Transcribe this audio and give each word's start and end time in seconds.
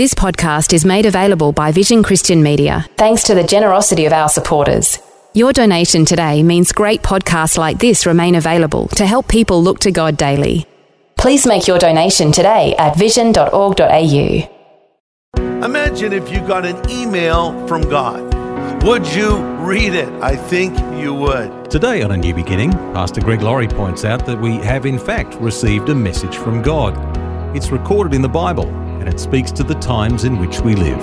This 0.00 0.14
podcast 0.14 0.72
is 0.72 0.86
made 0.86 1.04
available 1.04 1.52
by 1.52 1.72
Vision 1.72 2.02
Christian 2.02 2.42
Media, 2.42 2.86
thanks 2.96 3.22
to 3.24 3.34
the 3.34 3.44
generosity 3.44 4.06
of 4.06 4.14
our 4.14 4.30
supporters. 4.30 4.98
Your 5.34 5.52
donation 5.52 6.06
today 6.06 6.42
means 6.42 6.72
great 6.72 7.02
podcasts 7.02 7.58
like 7.58 7.78
this 7.78 8.06
remain 8.06 8.34
available 8.36 8.88
to 8.96 9.04
help 9.04 9.28
people 9.28 9.62
look 9.62 9.78
to 9.80 9.90
God 9.92 10.16
daily. 10.16 10.64
Please 11.18 11.46
make 11.46 11.66
your 11.66 11.78
donation 11.78 12.32
today 12.32 12.74
at 12.78 12.96
vision.org.au. 12.96 14.48
Imagine 15.36 16.14
if 16.14 16.32
you 16.32 16.40
got 16.46 16.64
an 16.64 16.80
email 16.90 17.66
from 17.66 17.82
God. 17.82 18.82
Would 18.84 19.06
you 19.08 19.36
read 19.58 19.92
it? 19.92 20.08
I 20.22 20.34
think 20.34 20.78
you 20.98 21.12
would. 21.12 21.70
Today 21.70 22.00
on 22.00 22.12
A 22.12 22.16
New 22.16 22.32
Beginning, 22.32 22.72
Pastor 22.94 23.20
Greg 23.20 23.42
Laurie 23.42 23.68
points 23.68 24.06
out 24.06 24.24
that 24.24 24.40
we 24.40 24.52
have 24.64 24.86
in 24.86 24.98
fact 24.98 25.34
received 25.34 25.90
a 25.90 25.94
message 25.94 26.38
from 26.38 26.62
God. 26.62 26.96
It's 27.54 27.70
recorded 27.70 28.14
in 28.14 28.22
the 28.22 28.30
Bible 28.30 28.80
and 29.00 29.08
it 29.08 29.18
speaks 29.18 29.50
to 29.52 29.64
the 29.64 29.74
times 29.76 30.24
in 30.24 30.38
which 30.38 30.60
we 30.60 30.74
live. 30.74 31.02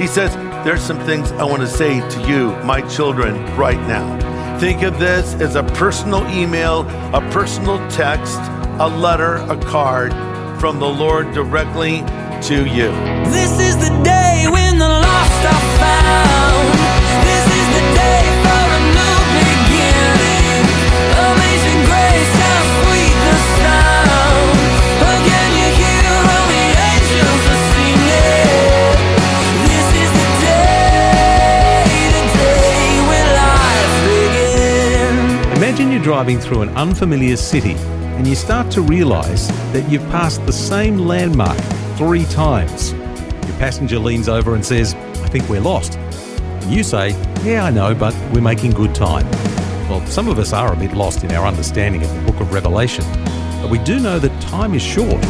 He 0.00 0.06
says, 0.06 0.34
There's 0.64 0.80
some 0.82 1.00
things 1.00 1.32
I 1.32 1.44
want 1.44 1.62
to 1.62 1.68
say 1.68 2.00
to 2.08 2.28
you, 2.28 2.50
my 2.64 2.80
children, 2.88 3.34
right 3.56 3.80
now. 3.88 4.58
Think 4.58 4.82
of 4.82 4.98
this 4.98 5.34
as 5.34 5.56
a 5.56 5.62
personal 5.62 6.26
email, 6.28 6.80
a 7.14 7.20
personal 7.32 7.78
text, 7.90 8.38
a 8.80 8.88
letter, 8.88 9.36
a 9.36 9.56
card 9.64 10.12
from 10.60 10.78
the 10.78 10.88
Lord 10.88 11.32
directly 11.32 11.98
to 12.42 12.66
you. 12.66 12.90
This 13.30 13.58
is 13.60 13.76
the 13.76 13.90
day 14.04 14.46
when 14.50 14.78
the 14.78 14.88
lost 14.88 15.44
are 15.44 15.78
found. 15.78 16.77
Driving 36.18 36.40
through 36.40 36.62
an 36.62 36.68
unfamiliar 36.70 37.36
city 37.36 37.74
and 38.16 38.26
you 38.26 38.34
start 38.34 38.68
to 38.72 38.82
realize 38.82 39.46
that 39.72 39.88
you've 39.88 40.02
passed 40.10 40.44
the 40.46 40.52
same 40.52 40.98
landmark 40.98 41.56
three 41.96 42.24
times. 42.24 42.90
Your 42.92 43.56
passenger 43.60 44.00
leans 44.00 44.28
over 44.28 44.56
and 44.56 44.66
says, 44.66 44.94
I 44.94 45.28
think 45.28 45.48
we're 45.48 45.60
lost. 45.60 45.96
And 45.96 46.72
you 46.72 46.82
say, 46.82 47.10
Yeah, 47.44 47.66
I 47.66 47.70
know, 47.70 47.94
but 47.94 48.12
we're 48.32 48.40
making 48.40 48.72
good 48.72 48.96
time. 48.96 49.30
Well, 49.88 50.04
some 50.06 50.26
of 50.26 50.40
us 50.40 50.52
are 50.52 50.72
a 50.72 50.76
bit 50.76 50.92
lost 50.92 51.22
in 51.22 51.30
our 51.30 51.46
understanding 51.46 52.02
of 52.02 52.12
the 52.12 52.32
book 52.32 52.40
of 52.40 52.52
Revelation, 52.52 53.04
but 53.62 53.70
we 53.70 53.78
do 53.84 54.00
know 54.00 54.18
that 54.18 54.42
time 54.42 54.74
is 54.74 54.82
short. 54.82 55.22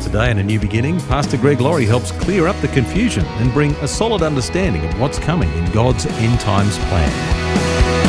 Today, 0.00 0.30
in 0.30 0.38
A 0.38 0.44
New 0.44 0.60
Beginning, 0.60 1.00
Pastor 1.08 1.36
Greg 1.36 1.60
Laurie 1.60 1.84
helps 1.84 2.12
clear 2.12 2.46
up 2.46 2.54
the 2.60 2.68
confusion 2.68 3.24
and 3.24 3.52
bring 3.52 3.72
a 3.80 3.88
solid 3.88 4.22
understanding 4.22 4.84
of 4.84 5.00
what's 5.00 5.18
coming 5.18 5.52
in 5.54 5.68
God's 5.72 6.06
end 6.06 6.38
times 6.38 6.78
plan. 6.78 8.01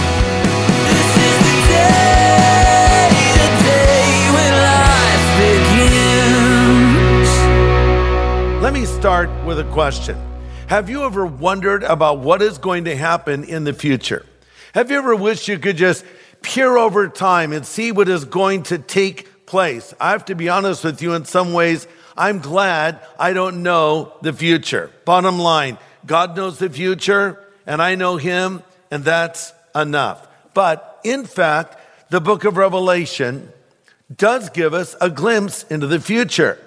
Let 8.61 8.73
me 8.73 8.85
start 8.85 9.29
with 9.45 9.59
a 9.59 9.65
question. 9.71 10.17
Have 10.67 10.89
you 10.89 11.03
ever 11.03 11.25
wondered 11.25 11.83
about 11.83 12.19
what 12.19 12.41
is 12.41 12.57
going 12.57 12.85
to 12.85 12.95
happen 12.95 13.43
in 13.43 13.65
the 13.65 13.73
future? 13.73 14.25
Have 14.73 14.89
you 14.89 14.97
ever 14.97 15.15
wished 15.15 15.47
you 15.47 15.59
could 15.59 15.77
just 15.77 16.05
peer 16.41 16.77
over 16.77 17.07
time 17.09 17.51
and 17.51 17.65
see 17.65 17.91
what 17.91 18.07
is 18.07 18.25
going 18.25 18.63
to 18.63 18.77
take 18.77 19.45
place? 19.45 19.93
I 19.99 20.11
have 20.11 20.25
to 20.25 20.35
be 20.35 20.49
honest 20.49 20.83
with 20.83 21.01
you, 21.01 21.13
in 21.13 21.25
some 21.25 21.53
ways, 21.53 21.87
I'm 22.15 22.39
glad 22.39 22.99
I 23.19 23.33
don't 23.33 23.63
know 23.63 24.13
the 24.21 24.33
future. 24.33 24.89
Bottom 25.05 25.37
line, 25.37 25.77
God 26.05 26.35
knows 26.35 26.57
the 26.57 26.69
future, 26.69 27.45
and 27.67 27.81
I 27.81 27.95
know 27.95 28.17
Him, 28.17 28.63
and 28.89 29.03
that's 29.03 29.53
enough. 29.75 30.27
But 30.53 30.92
in 31.03 31.25
fact, 31.25 31.77
the 32.09 32.21
book 32.21 32.45
of 32.45 32.57
Revelation 32.57 33.51
does 34.13 34.49
give 34.49 34.73
us 34.73 34.95
a 35.01 35.09
glimpse 35.09 35.63
into 35.63 35.87
the 35.87 35.99
future. 35.99 36.59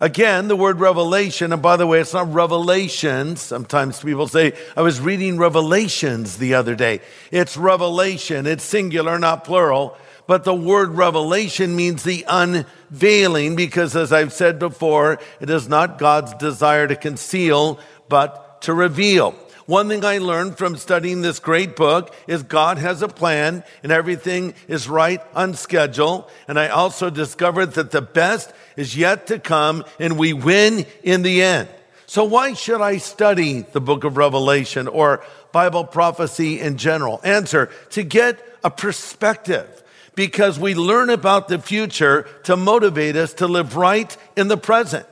Again, 0.00 0.48
the 0.48 0.56
word 0.56 0.80
revelation, 0.80 1.52
and 1.52 1.62
by 1.62 1.76
the 1.76 1.86
way, 1.86 2.00
it's 2.00 2.12
not 2.12 2.32
revelations. 2.32 3.40
Sometimes 3.40 4.02
people 4.02 4.28
say, 4.28 4.52
I 4.76 4.82
was 4.82 5.00
reading 5.00 5.38
Revelations 5.38 6.36
the 6.36 6.54
other 6.54 6.74
day. 6.74 7.00
It's 7.30 7.56
revelation, 7.56 8.46
it's 8.46 8.64
singular, 8.64 9.18
not 9.18 9.44
plural. 9.44 9.96
But 10.26 10.44
the 10.44 10.54
word 10.54 10.90
revelation 10.90 11.76
means 11.76 12.02
the 12.02 12.24
unveiling 12.26 13.56
because, 13.56 13.94
as 13.94 14.12
I've 14.12 14.32
said 14.32 14.58
before, 14.58 15.18
it 15.40 15.50
is 15.50 15.68
not 15.68 15.98
God's 15.98 16.34
desire 16.34 16.88
to 16.88 16.96
conceal, 16.96 17.78
but 18.08 18.62
to 18.62 18.74
reveal. 18.74 19.34
One 19.66 19.88
thing 19.88 20.04
I 20.04 20.18
learned 20.18 20.58
from 20.58 20.76
studying 20.76 21.22
this 21.22 21.38
great 21.38 21.74
book 21.74 22.14
is 22.26 22.42
God 22.42 22.76
has 22.76 23.00
a 23.00 23.08
plan 23.08 23.64
and 23.82 23.90
everything 23.90 24.54
is 24.68 24.88
right 24.88 25.22
on 25.34 25.54
schedule. 25.54 26.28
And 26.46 26.58
I 26.58 26.68
also 26.68 27.08
discovered 27.08 27.72
that 27.72 27.90
the 27.90 28.02
best 28.02 28.52
is 28.76 28.94
yet 28.94 29.26
to 29.28 29.38
come 29.38 29.84
and 29.98 30.18
we 30.18 30.34
win 30.34 30.84
in 31.02 31.22
the 31.22 31.42
end. 31.42 31.68
So 32.06 32.24
why 32.24 32.52
should 32.52 32.82
I 32.82 32.98
study 32.98 33.62
the 33.62 33.80
book 33.80 34.04
of 34.04 34.18
Revelation 34.18 34.86
or 34.86 35.24
Bible 35.50 35.84
prophecy 35.84 36.60
in 36.60 36.76
general? 36.76 37.20
Answer, 37.24 37.70
to 37.90 38.02
get 38.02 38.38
a 38.62 38.70
perspective 38.70 39.82
because 40.14 40.58
we 40.58 40.74
learn 40.74 41.08
about 41.08 41.48
the 41.48 41.58
future 41.58 42.28
to 42.44 42.56
motivate 42.56 43.16
us 43.16 43.32
to 43.34 43.46
live 43.46 43.76
right 43.76 44.14
in 44.36 44.48
the 44.48 44.58
present. 44.58 45.06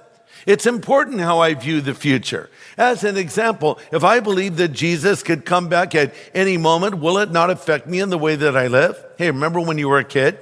It's 0.46 0.66
important 0.66 1.20
how 1.20 1.38
I 1.38 1.54
view 1.54 1.80
the 1.80 1.94
future. 1.94 2.50
As 2.76 3.04
an 3.04 3.16
example, 3.16 3.78
if 3.92 4.02
I 4.02 4.20
believe 4.20 4.56
that 4.56 4.68
Jesus 4.68 5.22
could 5.22 5.44
come 5.44 5.68
back 5.68 5.94
at 5.94 6.14
any 6.34 6.56
moment, 6.56 6.96
will 6.96 7.18
it 7.18 7.30
not 7.30 7.50
affect 7.50 7.86
me 7.86 8.00
in 8.00 8.10
the 8.10 8.18
way 8.18 8.34
that 8.36 8.56
I 8.56 8.66
live? 8.66 9.02
Hey, 9.18 9.30
remember 9.30 9.60
when 9.60 9.78
you 9.78 9.88
were 9.88 9.98
a 9.98 10.04
kid 10.04 10.38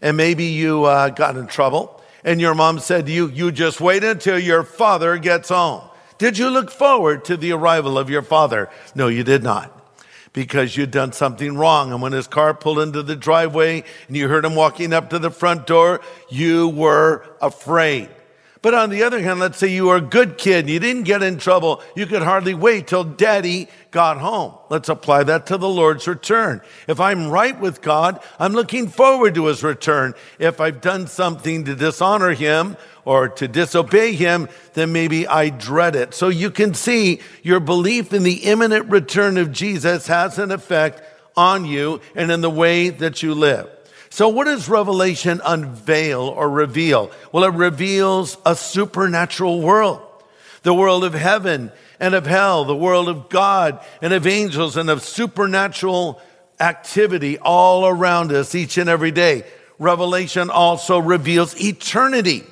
and 0.00 0.16
maybe 0.16 0.44
you 0.44 0.84
uh, 0.84 1.10
got 1.10 1.36
in 1.36 1.46
trouble 1.46 2.02
and 2.24 2.40
your 2.40 2.54
mom 2.54 2.78
said 2.78 3.06
to 3.06 3.12
you, 3.12 3.28
you 3.28 3.52
just 3.52 3.80
wait 3.80 4.02
until 4.02 4.38
your 4.38 4.62
father 4.62 5.18
gets 5.18 5.50
home. 5.50 5.82
Did 6.16 6.38
you 6.38 6.48
look 6.48 6.70
forward 6.70 7.24
to 7.26 7.36
the 7.36 7.52
arrival 7.52 7.98
of 7.98 8.08
your 8.08 8.22
father? 8.22 8.70
No, 8.94 9.08
you 9.08 9.24
did 9.24 9.42
not 9.42 9.70
because 10.32 10.76
you'd 10.76 10.90
done 10.90 11.12
something 11.12 11.56
wrong. 11.56 11.92
And 11.92 12.02
when 12.02 12.12
his 12.12 12.26
car 12.26 12.52
pulled 12.52 12.80
into 12.80 13.02
the 13.02 13.16
driveway 13.16 13.84
and 14.08 14.16
you 14.16 14.28
heard 14.28 14.44
him 14.44 14.54
walking 14.54 14.92
up 14.92 15.10
to 15.10 15.18
the 15.18 15.30
front 15.30 15.66
door, 15.66 16.00
you 16.28 16.68
were 16.68 17.24
afraid. 17.40 18.08
But 18.64 18.72
on 18.72 18.88
the 18.88 19.02
other 19.02 19.20
hand, 19.20 19.40
let's 19.40 19.58
say 19.58 19.66
you 19.66 19.84
were 19.84 19.96
a 19.96 20.00
good 20.00 20.38
kid 20.38 20.60
and 20.60 20.70
you 20.70 20.80
didn't 20.80 21.02
get 21.02 21.22
in 21.22 21.36
trouble. 21.36 21.82
You 21.94 22.06
could 22.06 22.22
hardly 22.22 22.54
wait 22.54 22.86
till 22.86 23.04
daddy 23.04 23.68
got 23.90 24.16
home. 24.16 24.54
Let's 24.70 24.88
apply 24.88 25.24
that 25.24 25.44
to 25.48 25.58
the 25.58 25.68
Lord's 25.68 26.08
return. 26.08 26.62
If 26.88 26.98
I'm 26.98 27.28
right 27.28 27.60
with 27.60 27.82
God, 27.82 28.24
I'm 28.38 28.54
looking 28.54 28.88
forward 28.88 29.34
to 29.34 29.48
his 29.48 29.62
return. 29.62 30.14
If 30.38 30.62
I've 30.62 30.80
done 30.80 31.08
something 31.08 31.66
to 31.66 31.74
dishonor 31.74 32.30
him 32.30 32.78
or 33.04 33.28
to 33.28 33.46
disobey 33.46 34.14
him, 34.14 34.48
then 34.72 34.94
maybe 34.94 35.26
I 35.26 35.50
dread 35.50 35.94
it. 35.94 36.14
So 36.14 36.28
you 36.28 36.50
can 36.50 36.72
see 36.72 37.20
your 37.42 37.60
belief 37.60 38.14
in 38.14 38.22
the 38.22 38.44
imminent 38.44 38.90
return 38.90 39.36
of 39.36 39.52
Jesus 39.52 40.06
has 40.06 40.38
an 40.38 40.50
effect 40.50 41.02
on 41.36 41.66
you 41.66 42.00
and 42.14 42.30
in 42.30 42.40
the 42.40 42.48
way 42.48 42.88
that 42.88 43.22
you 43.22 43.34
live. 43.34 43.73
So, 44.14 44.28
what 44.28 44.44
does 44.44 44.68
Revelation 44.68 45.40
unveil 45.44 46.20
or 46.20 46.48
reveal? 46.48 47.10
Well, 47.32 47.42
it 47.42 47.54
reveals 47.54 48.38
a 48.46 48.54
supernatural 48.54 49.60
world, 49.60 50.00
the 50.62 50.72
world 50.72 51.02
of 51.02 51.14
heaven 51.14 51.72
and 51.98 52.14
of 52.14 52.24
hell, 52.24 52.64
the 52.64 52.76
world 52.76 53.08
of 53.08 53.28
God 53.28 53.84
and 54.00 54.12
of 54.12 54.24
angels 54.24 54.76
and 54.76 54.88
of 54.88 55.02
supernatural 55.02 56.22
activity 56.60 57.38
all 57.40 57.88
around 57.88 58.30
us 58.30 58.54
each 58.54 58.78
and 58.78 58.88
every 58.88 59.10
day. 59.10 59.42
Revelation 59.80 60.48
also 60.48 61.00
reveals 61.00 61.60
eternity. 61.60 62.44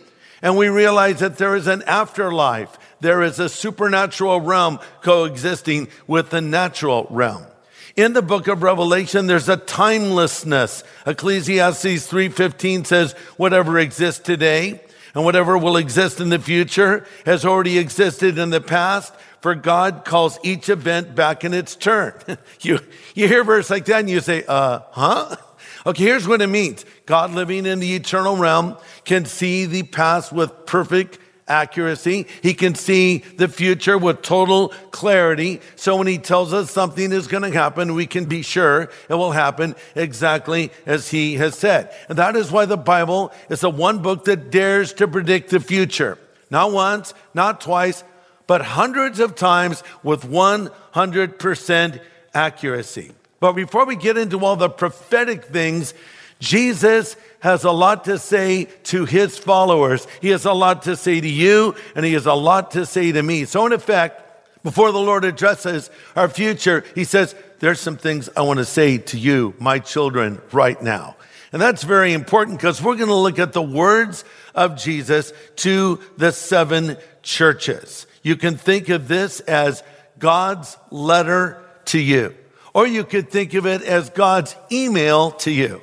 And 0.43 0.57
we 0.57 0.67
realize 0.67 1.21
that 1.21 1.39
there 1.39 1.55
is 1.55 1.69
an 1.69 1.83
afterlife. 1.83 2.77
There 2.99 3.23
is 3.23 3.39
a 3.39 3.49
supernatural 3.49 4.41
realm 4.41 4.81
coexisting 5.03 5.91
with 6.09 6.31
the 6.31 6.41
natural 6.41 7.07
realm. 7.09 7.47
In 7.95 8.15
the 8.15 8.23
book 8.23 8.49
of 8.49 8.63
Revelation, 8.63 9.27
there's 9.27 9.51
a 9.51 9.57
timelessness. 9.59 10.83
Ecclesiastes 11.07 12.11
3.15 12.11 12.87
says, 12.87 13.13
whatever 13.37 13.79
exists 13.79 14.21
today 14.21 14.81
and 15.15 15.25
whatever 15.25 15.59
will 15.59 15.77
exist 15.77 16.19
in 16.19 16.31
the 16.31 16.39
future 16.39 17.07
has 17.27 17.45
already 17.45 17.79
existed 17.79 18.39
in 18.39 18.51
the 18.51 18.61
past. 18.63 19.13
for 19.43 19.55
God 19.55 20.05
calls 20.05 20.39
each 20.43 20.69
event 20.69 21.15
back 21.15 21.45
in 21.45 21.53
its 21.53 21.77
turn. 21.77 22.15
you, 22.61 22.79
you 23.15 23.29
hear 23.29 23.43
a 23.43 23.45
verse 23.45 23.69
like 23.69 23.85
that 23.87 24.01
and 24.01 24.11
you 24.11 24.21
say, 24.21 24.45
uh, 24.49 24.81
huh? 24.93 25.37
Okay, 25.85 26.05
here's 26.05 26.29
what 26.29 26.41
it 26.41 26.47
means. 26.47 26.87
God 27.07 27.33
living 27.33 27.67
in 27.67 27.81
the 27.81 27.95
eternal 27.95 28.37
realm 28.37 28.77
can 29.05 29.25
see 29.25 29.67
the 29.67 29.83
past 29.83 30.33
with 30.33 30.65
perfect 30.65 31.19
accuracy. 31.53 32.27
He 32.43 32.55
can 32.55 32.75
see 32.75 33.19
the 33.19 33.47
future 33.47 33.99
with 33.99 34.23
total 34.23 34.71
clarity. 34.91 35.61
So 35.77 35.97
when 35.97 36.07
he 36.07 36.19
tells 36.19 36.53
us 36.55 36.71
something 36.71 37.13
is 37.13 37.27
going 37.27 37.43
to 37.43 37.51
happen, 37.51 37.95
we 37.95 38.07
can 38.07 38.25
be 38.25 38.41
sure 38.43 38.91
it 39.09 39.15
will 39.15 39.33
happen 39.33 39.77
exactly 39.95 40.73
as 40.87 41.11
he 41.11 41.35
has 41.35 41.57
said. 41.57 41.95
And 42.09 42.17
that 42.19 42.35
is 42.35 42.51
why 42.51 42.65
the 42.65 42.79
Bible 42.79 43.33
is 43.51 43.61
the 43.61 43.71
one 43.71 44.01
book 44.01 44.25
that 44.25 44.51
dares 44.51 44.95
to 44.95 45.07
predict 45.07 45.51
the 45.51 45.61
future. 45.61 46.19
Not 46.51 46.73
once, 46.73 47.13
not 47.35 47.61
twice, 47.61 48.03
but 48.47 48.63
hundreds 48.63 49.21
of 49.21 49.37
times 49.37 49.83
with 50.03 50.23
100% 50.23 52.01
accuracy. 52.35 53.13
But 53.41 53.53
before 53.53 53.85
we 53.85 53.97
get 53.97 54.17
into 54.17 54.45
all 54.45 54.57
the 54.57 54.71
prophetic 54.71 55.45
things, 55.45 55.95
Jesus 56.43 57.15
has 57.39 57.63
a 57.63 57.71
lot 57.71 58.07
to 58.07 58.19
say 58.19 58.65
to 58.65 59.05
his 59.05 59.39
followers. 59.39 60.09
He 60.21 60.31
has 60.31 60.45
a 60.45 60.53
lot 60.53 60.83
to 60.83 60.97
say 60.97 61.21
to 61.21 61.29
you, 61.29 61.77
and 61.95 62.05
he 62.05 62.15
has 62.15 62.27
a 62.27 62.35
lot 62.35 62.73
to 62.73 62.85
say 62.85 63.13
to 63.13 63.23
me. 63.23 63.45
So, 63.45 63.65
in 63.65 63.73
effect, 63.73 64.21
before 64.65 64.91
the 64.91 64.99
Lord 64.99 65.25
addresses 65.25 65.89
our 66.17 66.29
future, 66.29 66.85
he 66.97 67.05
says, 67.05 67.37
There's 67.61 67.79
some 67.79 67.97
things 67.97 68.29
I 68.37 68.43
want 68.43 68.59
to 68.59 68.65
say 68.65 68.99
to 68.99 69.19
you, 69.19 69.55
my 69.61 69.79
children, 69.79 70.43
right 70.51 70.81
now. 70.83 71.15
And 71.53 71.63
that's 71.63 71.85
very 71.85 72.13
important 72.13 72.59
because 72.59 72.83
we're 72.83 72.97
going 72.97 73.09
to 73.09 73.15
look 73.15 73.39
at 73.39 73.53
the 73.53 73.63
words 73.63 74.25
of 74.53 74.77
Jesus 74.77 75.33
to 75.57 76.01
the 76.17 76.33
seven 76.33 76.97
churches. 77.23 78.09
You 78.25 78.35
can 78.35 78.57
think 78.57 78.89
of 78.89 79.07
this 79.07 79.39
as 79.41 79.85
God's 80.19 80.77
letter 80.91 81.63
to 81.87 82.01
you. 82.01 82.35
Or 82.75 82.85
you 82.85 83.05
could 83.05 83.31
think 83.31 83.55
of 83.55 83.65
it 83.65 83.83
as 83.83 84.11
God's 84.11 84.57
email 84.73 85.31
to 85.33 85.53
you. 85.53 85.83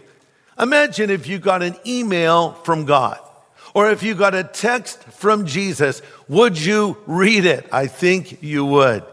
Imagine 0.60 1.10
if 1.10 1.28
you 1.28 1.40
got 1.40 1.64
an 1.64 1.76
email 1.86 2.52
from 2.52 2.86
God 2.86 3.20
or 3.74 3.90
if 3.92 4.04
you 4.04 4.16
got 4.16 4.36
a 4.36 4.44
text 4.44 5.04
from 5.04 5.46
Jesus. 5.46 6.02
Would 6.28 6.60
you 6.60 6.98
read 7.08 7.46
it? 7.46 7.68
I 7.72 7.88
think 7.88 8.44
you 8.44 8.66
would. 8.66 9.04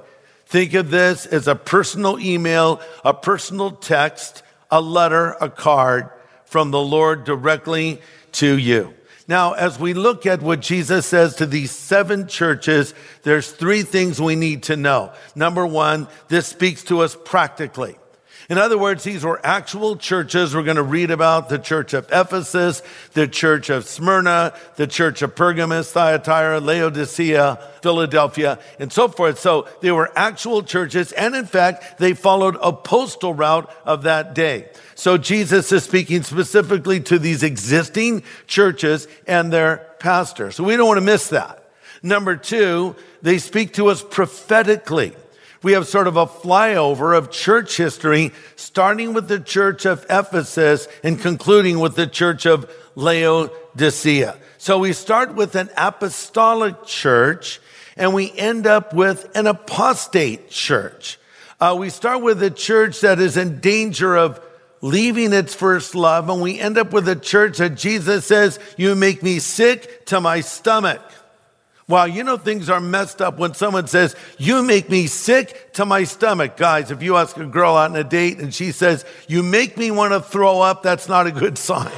Think 0.46 0.74
of 0.74 0.90
this 0.90 1.26
as 1.26 1.48
a 1.48 1.54
personal 1.54 2.18
email, 2.18 2.80
a 3.04 3.12
personal 3.12 3.72
text, 3.72 4.42
a 4.70 4.80
letter, 4.80 5.36
a 5.40 5.50
card 5.50 6.10
from 6.44 6.70
the 6.70 6.80
Lord 6.80 7.24
directly 7.24 8.00
to 8.32 8.56
you. 8.56 8.94
Now, 9.28 9.54
as 9.54 9.78
we 9.78 9.92
look 9.92 10.24
at 10.24 10.40
what 10.40 10.60
Jesus 10.60 11.06
says 11.06 11.36
to 11.36 11.46
these 11.46 11.72
seven 11.72 12.28
churches, 12.28 12.94
there's 13.22 13.50
three 13.50 13.82
things 13.82 14.20
we 14.20 14.36
need 14.36 14.64
to 14.64 14.76
know. 14.76 15.12
Number 15.34 15.66
one, 15.66 16.06
this 16.28 16.46
speaks 16.46 16.84
to 16.84 17.00
us 17.00 17.16
practically. 17.24 17.96
In 18.48 18.58
other 18.58 18.78
words, 18.78 19.02
these 19.02 19.24
were 19.24 19.44
actual 19.44 19.96
churches. 19.96 20.54
We're 20.54 20.62
going 20.62 20.76
to 20.76 20.82
read 20.82 21.10
about 21.10 21.48
the 21.48 21.58
church 21.58 21.94
of 21.94 22.06
Ephesus, 22.12 22.80
the 23.14 23.26
church 23.26 23.70
of 23.70 23.86
Smyrna, 23.86 24.54
the 24.76 24.86
church 24.86 25.20
of 25.22 25.34
Pergamos, 25.34 25.90
Thyatira, 25.90 26.60
Laodicea, 26.60 27.58
Philadelphia, 27.82 28.60
and 28.78 28.92
so 28.92 29.08
forth. 29.08 29.40
So 29.40 29.66
they 29.80 29.90
were 29.90 30.12
actual 30.16 30.62
churches. 30.62 31.10
And 31.12 31.34
in 31.34 31.46
fact, 31.46 31.98
they 31.98 32.14
followed 32.14 32.56
a 32.62 32.72
postal 32.72 33.34
route 33.34 33.68
of 33.84 34.04
that 34.04 34.34
day. 34.34 34.68
So 34.94 35.18
Jesus 35.18 35.72
is 35.72 35.82
speaking 35.82 36.22
specifically 36.22 37.00
to 37.00 37.18
these 37.18 37.42
existing 37.42 38.22
churches 38.46 39.08
and 39.26 39.52
their 39.52 39.78
pastors. 39.98 40.54
So 40.54 40.62
we 40.62 40.76
don't 40.76 40.86
want 40.86 40.98
to 40.98 41.04
miss 41.04 41.30
that. 41.30 41.68
Number 42.00 42.36
two, 42.36 42.94
they 43.22 43.38
speak 43.38 43.74
to 43.74 43.88
us 43.88 44.02
prophetically 44.02 45.14
we 45.62 45.72
have 45.72 45.86
sort 45.86 46.06
of 46.06 46.16
a 46.16 46.26
flyover 46.26 47.16
of 47.16 47.30
church 47.30 47.76
history, 47.76 48.32
starting 48.56 49.14
with 49.14 49.28
the 49.28 49.40
church 49.40 49.84
of 49.84 50.04
Ephesus 50.10 50.88
and 51.02 51.20
concluding 51.20 51.78
with 51.78 51.96
the 51.96 52.06
church 52.06 52.46
of 52.46 52.70
Laodicea. 52.94 54.36
So 54.58 54.78
we 54.78 54.92
start 54.92 55.34
with 55.34 55.54
an 55.54 55.70
apostolic 55.76 56.84
church 56.84 57.60
and 57.96 58.12
we 58.14 58.32
end 58.32 58.66
up 58.66 58.92
with 58.92 59.30
an 59.34 59.46
apostate 59.46 60.50
church. 60.50 61.18
Uh, 61.58 61.74
we 61.78 61.88
start 61.88 62.22
with 62.22 62.42
a 62.42 62.50
church 62.50 63.00
that 63.00 63.18
is 63.18 63.36
in 63.36 63.60
danger 63.60 64.16
of 64.16 64.40
leaving 64.82 65.32
its 65.32 65.54
first 65.54 65.94
love, 65.94 66.28
and 66.28 66.42
we 66.42 66.60
end 66.60 66.76
up 66.76 66.92
with 66.92 67.08
a 67.08 67.16
church 67.16 67.58
that 67.58 67.76
Jesus 67.76 68.26
says, 68.26 68.58
You 68.76 68.94
make 68.94 69.22
me 69.22 69.38
sick 69.38 70.06
to 70.06 70.20
my 70.20 70.40
stomach. 70.40 71.00
Wow, 71.88 72.06
you 72.06 72.24
know 72.24 72.36
things 72.36 72.68
are 72.68 72.80
messed 72.80 73.22
up 73.22 73.38
when 73.38 73.54
someone 73.54 73.86
says, 73.86 74.16
You 74.38 74.62
make 74.62 74.90
me 74.90 75.06
sick 75.06 75.72
to 75.74 75.86
my 75.86 76.02
stomach. 76.02 76.56
Guys, 76.56 76.90
if 76.90 77.00
you 77.00 77.16
ask 77.16 77.36
a 77.36 77.46
girl 77.46 77.76
out 77.76 77.90
on 77.90 77.96
a 77.96 78.02
date 78.02 78.38
and 78.38 78.52
she 78.52 78.72
says, 78.72 79.04
You 79.28 79.44
make 79.44 79.76
me 79.76 79.92
want 79.92 80.12
to 80.12 80.20
throw 80.20 80.60
up, 80.60 80.82
that's 80.82 81.08
not 81.08 81.28
a 81.28 81.30
good 81.30 81.56
sign. 81.58 81.92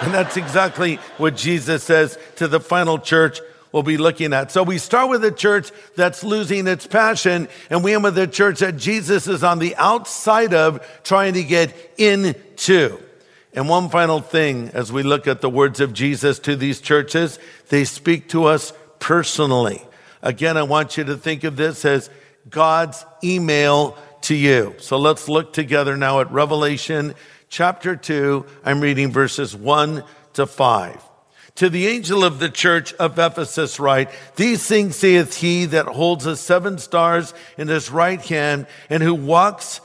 and 0.00 0.14
that's 0.14 0.38
exactly 0.38 0.96
what 1.18 1.36
Jesus 1.36 1.84
says 1.84 2.18
to 2.36 2.48
the 2.48 2.60
final 2.60 2.98
church 2.98 3.40
we'll 3.72 3.82
be 3.82 3.98
looking 3.98 4.32
at. 4.32 4.50
So 4.50 4.62
we 4.62 4.78
start 4.78 5.10
with 5.10 5.22
a 5.22 5.30
church 5.30 5.70
that's 5.96 6.24
losing 6.24 6.66
its 6.66 6.86
passion, 6.86 7.48
and 7.68 7.84
we 7.84 7.92
end 7.92 8.04
with 8.04 8.16
a 8.16 8.26
church 8.26 8.60
that 8.60 8.78
Jesus 8.78 9.26
is 9.26 9.44
on 9.44 9.58
the 9.58 9.76
outside 9.76 10.54
of 10.54 10.80
trying 11.04 11.34
to 11.34 11.42
get 11.42 11.74
into. 11.98 12.98
And 13.52 13.68
one 13.68 13.90
final 13.90 14.20
thing 14.20 14.70
as 14.72 14.90
we 14.90 15.02
look 15.02 15.26
at 15.26 15.42
the 15.42 15.50
words 15.50 15.80
of 15.80 15.92
Jesus 15.92 16.38
to 16.40 16.56
these 16.56 16.80
churches, 16.80 17.38
they 17.68 17.84
speak 17.84 18.30
to 18.30 18.44
us 18.44 18.72
personally. 18.98 19.82
Again, 20.22 20.56
I 20.56 20.62
want 20.62 20.96
you 20.96 21.04
to 21.04 21.16
think 21.16 21.44
of 21.44 21.56
this 21.56 21.84
as 21.84 22.10
God's 22.48 23.04
email 23.22 23.96
to 24.22 24.34
you. 24.34 24.74
So 24.78 24.98
let's 24.98 25.28
look 25.28 25.52
together 25.52 25.96
now 25.96 26.20
at 26.20 26.30
Revelation 26.32 27.14
chapter 27.48 27.96
2. 27.96 28.44
I'm 28.64 28.80
reading 28.80 29.12
verses 29.12 29.54
1 29.54 30.04
to 30.34 30.46
5. 30.46 31.02
To 31.56 31.70
the 31.70 31.86
angel 31.86 32.22
of 32.22 32.38
the 32.38 32.50
church 32.50 32.92
of 32.94 33.18
Ephesus 33.18 33.80
write, 33.80 34.10
These 34.36 34.66
things 34.66 34.96
saith 34.96 35.38
he 35.38 35.64
that 35.66 35.86
holds 35.86 36.24
the 36.24 36.36
seven 36.36 36.78
stars 36.78 37.32
in 37.56 37.68
his 37.68 37.90
right 37.90 38.20
hand 38.20 38.66
and 38.90 39.02
who 39.02 39.14
walks 39.14 39.80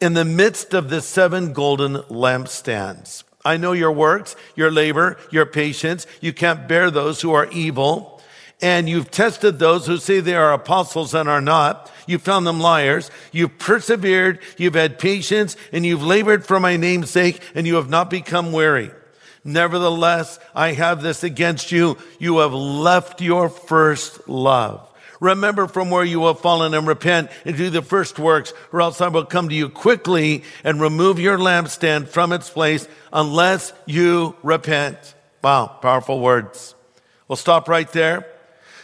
in 0.00 0.14
the 0.14 0.24
midst 0.24 0.74
of 0.74 0.90
the 0.90 1.00
seven 1.00 1.52
golden 1.52 1.96
lampstands. 2.04 3.24
I 3.44 3.56
know 3.56 3.72
your 3.72 3.90
works, 3.90 4.36
your 4.54 4.70
labor, 4.70 5.16
your 5.30 5.46
patience. 5.46 6.06
You 6.20 6.32
can't 6.32 6.68
bear 6.68 6.90
those 6.90 7.20
who 7.20 7.32
are 7.32 7.50
evil 7.50 8.17
and 8.60 8.88
you've 8.88 9.10
tested 9.10 9.58
those 9.58 9.86
who 9.86 9.98
say 9.98 10.20
they 10.20 10.34
are 10.34 10.52
apostles 10.52 11.14
and 11.14 11.28
are 11.28 11.40
not. 11.40 11.90
You 12.06 12.18
found 12.18 12.46
them 12.46 12.60
liars. 12.60 13.10
You've 13.30 13.58
persevered. 13.58 14.40
You've 14.56 14.74
had 14.74 14.98
patience 14.98 15.56
and 15.72 15.86
you've 15.86 16.02
labored 16.02 16.44
for 16.44 16.58
my 16.58 16.76
name's 16.76 17.10
sake 17.10 17.40
and 17.54 17.66
you 17.66 17.76
have 17.76 17.88
not 17.88 18.10
become 18.10 18.50
weary. 18.50 18.90
Nevertheless, 19.44 20.38
I 20.54 20.72
have 20.72 21.02
this 21.02 21.22
against 21.22 21.70
you. 21.70 21.98
You 22.18 22.38
have 22.38 22.52
left 22.52 23.20
your 23.20 23.48
first 23.48 24.28
love. 24.28 24.84
Remember 25.20 25.66
from 25.66 25.90
where 25.90 26.04
you 26.04 26.26
have 26.26 26.40
fallen 26.40 26.74
and 26.74 26.86
repent 26.86 27.30
and 27.44 27.56
do 27.56 27.70
the 27.70 27.82
first 27.82 28.18
works, 28.18 28.52
or 28.72 28.80
else 28.80 29.00
I 29.00 29.08
will 29.08 29.24
come 29.24 29.48
to 29.48 29.54
you 29.54 29.68
quickly 29.68 30.44
and 30.62 30.80
remove 30.80 31.18
your 31.18 31.38
lampstand 31.38 32.08
from 32.08 32.32
its 32.32 32.50
place 32.50 32.86
unless 33.12 33.72
you 33.84 34.36
repent. 34.42 35.14
Wow, 35.42 35.66
powerful 35.66 36.20
words. 36.20 36.76
We'll 37.26 37.36
stop 37.36 37.68
right 37.68 37.90
there. 37.92 38.26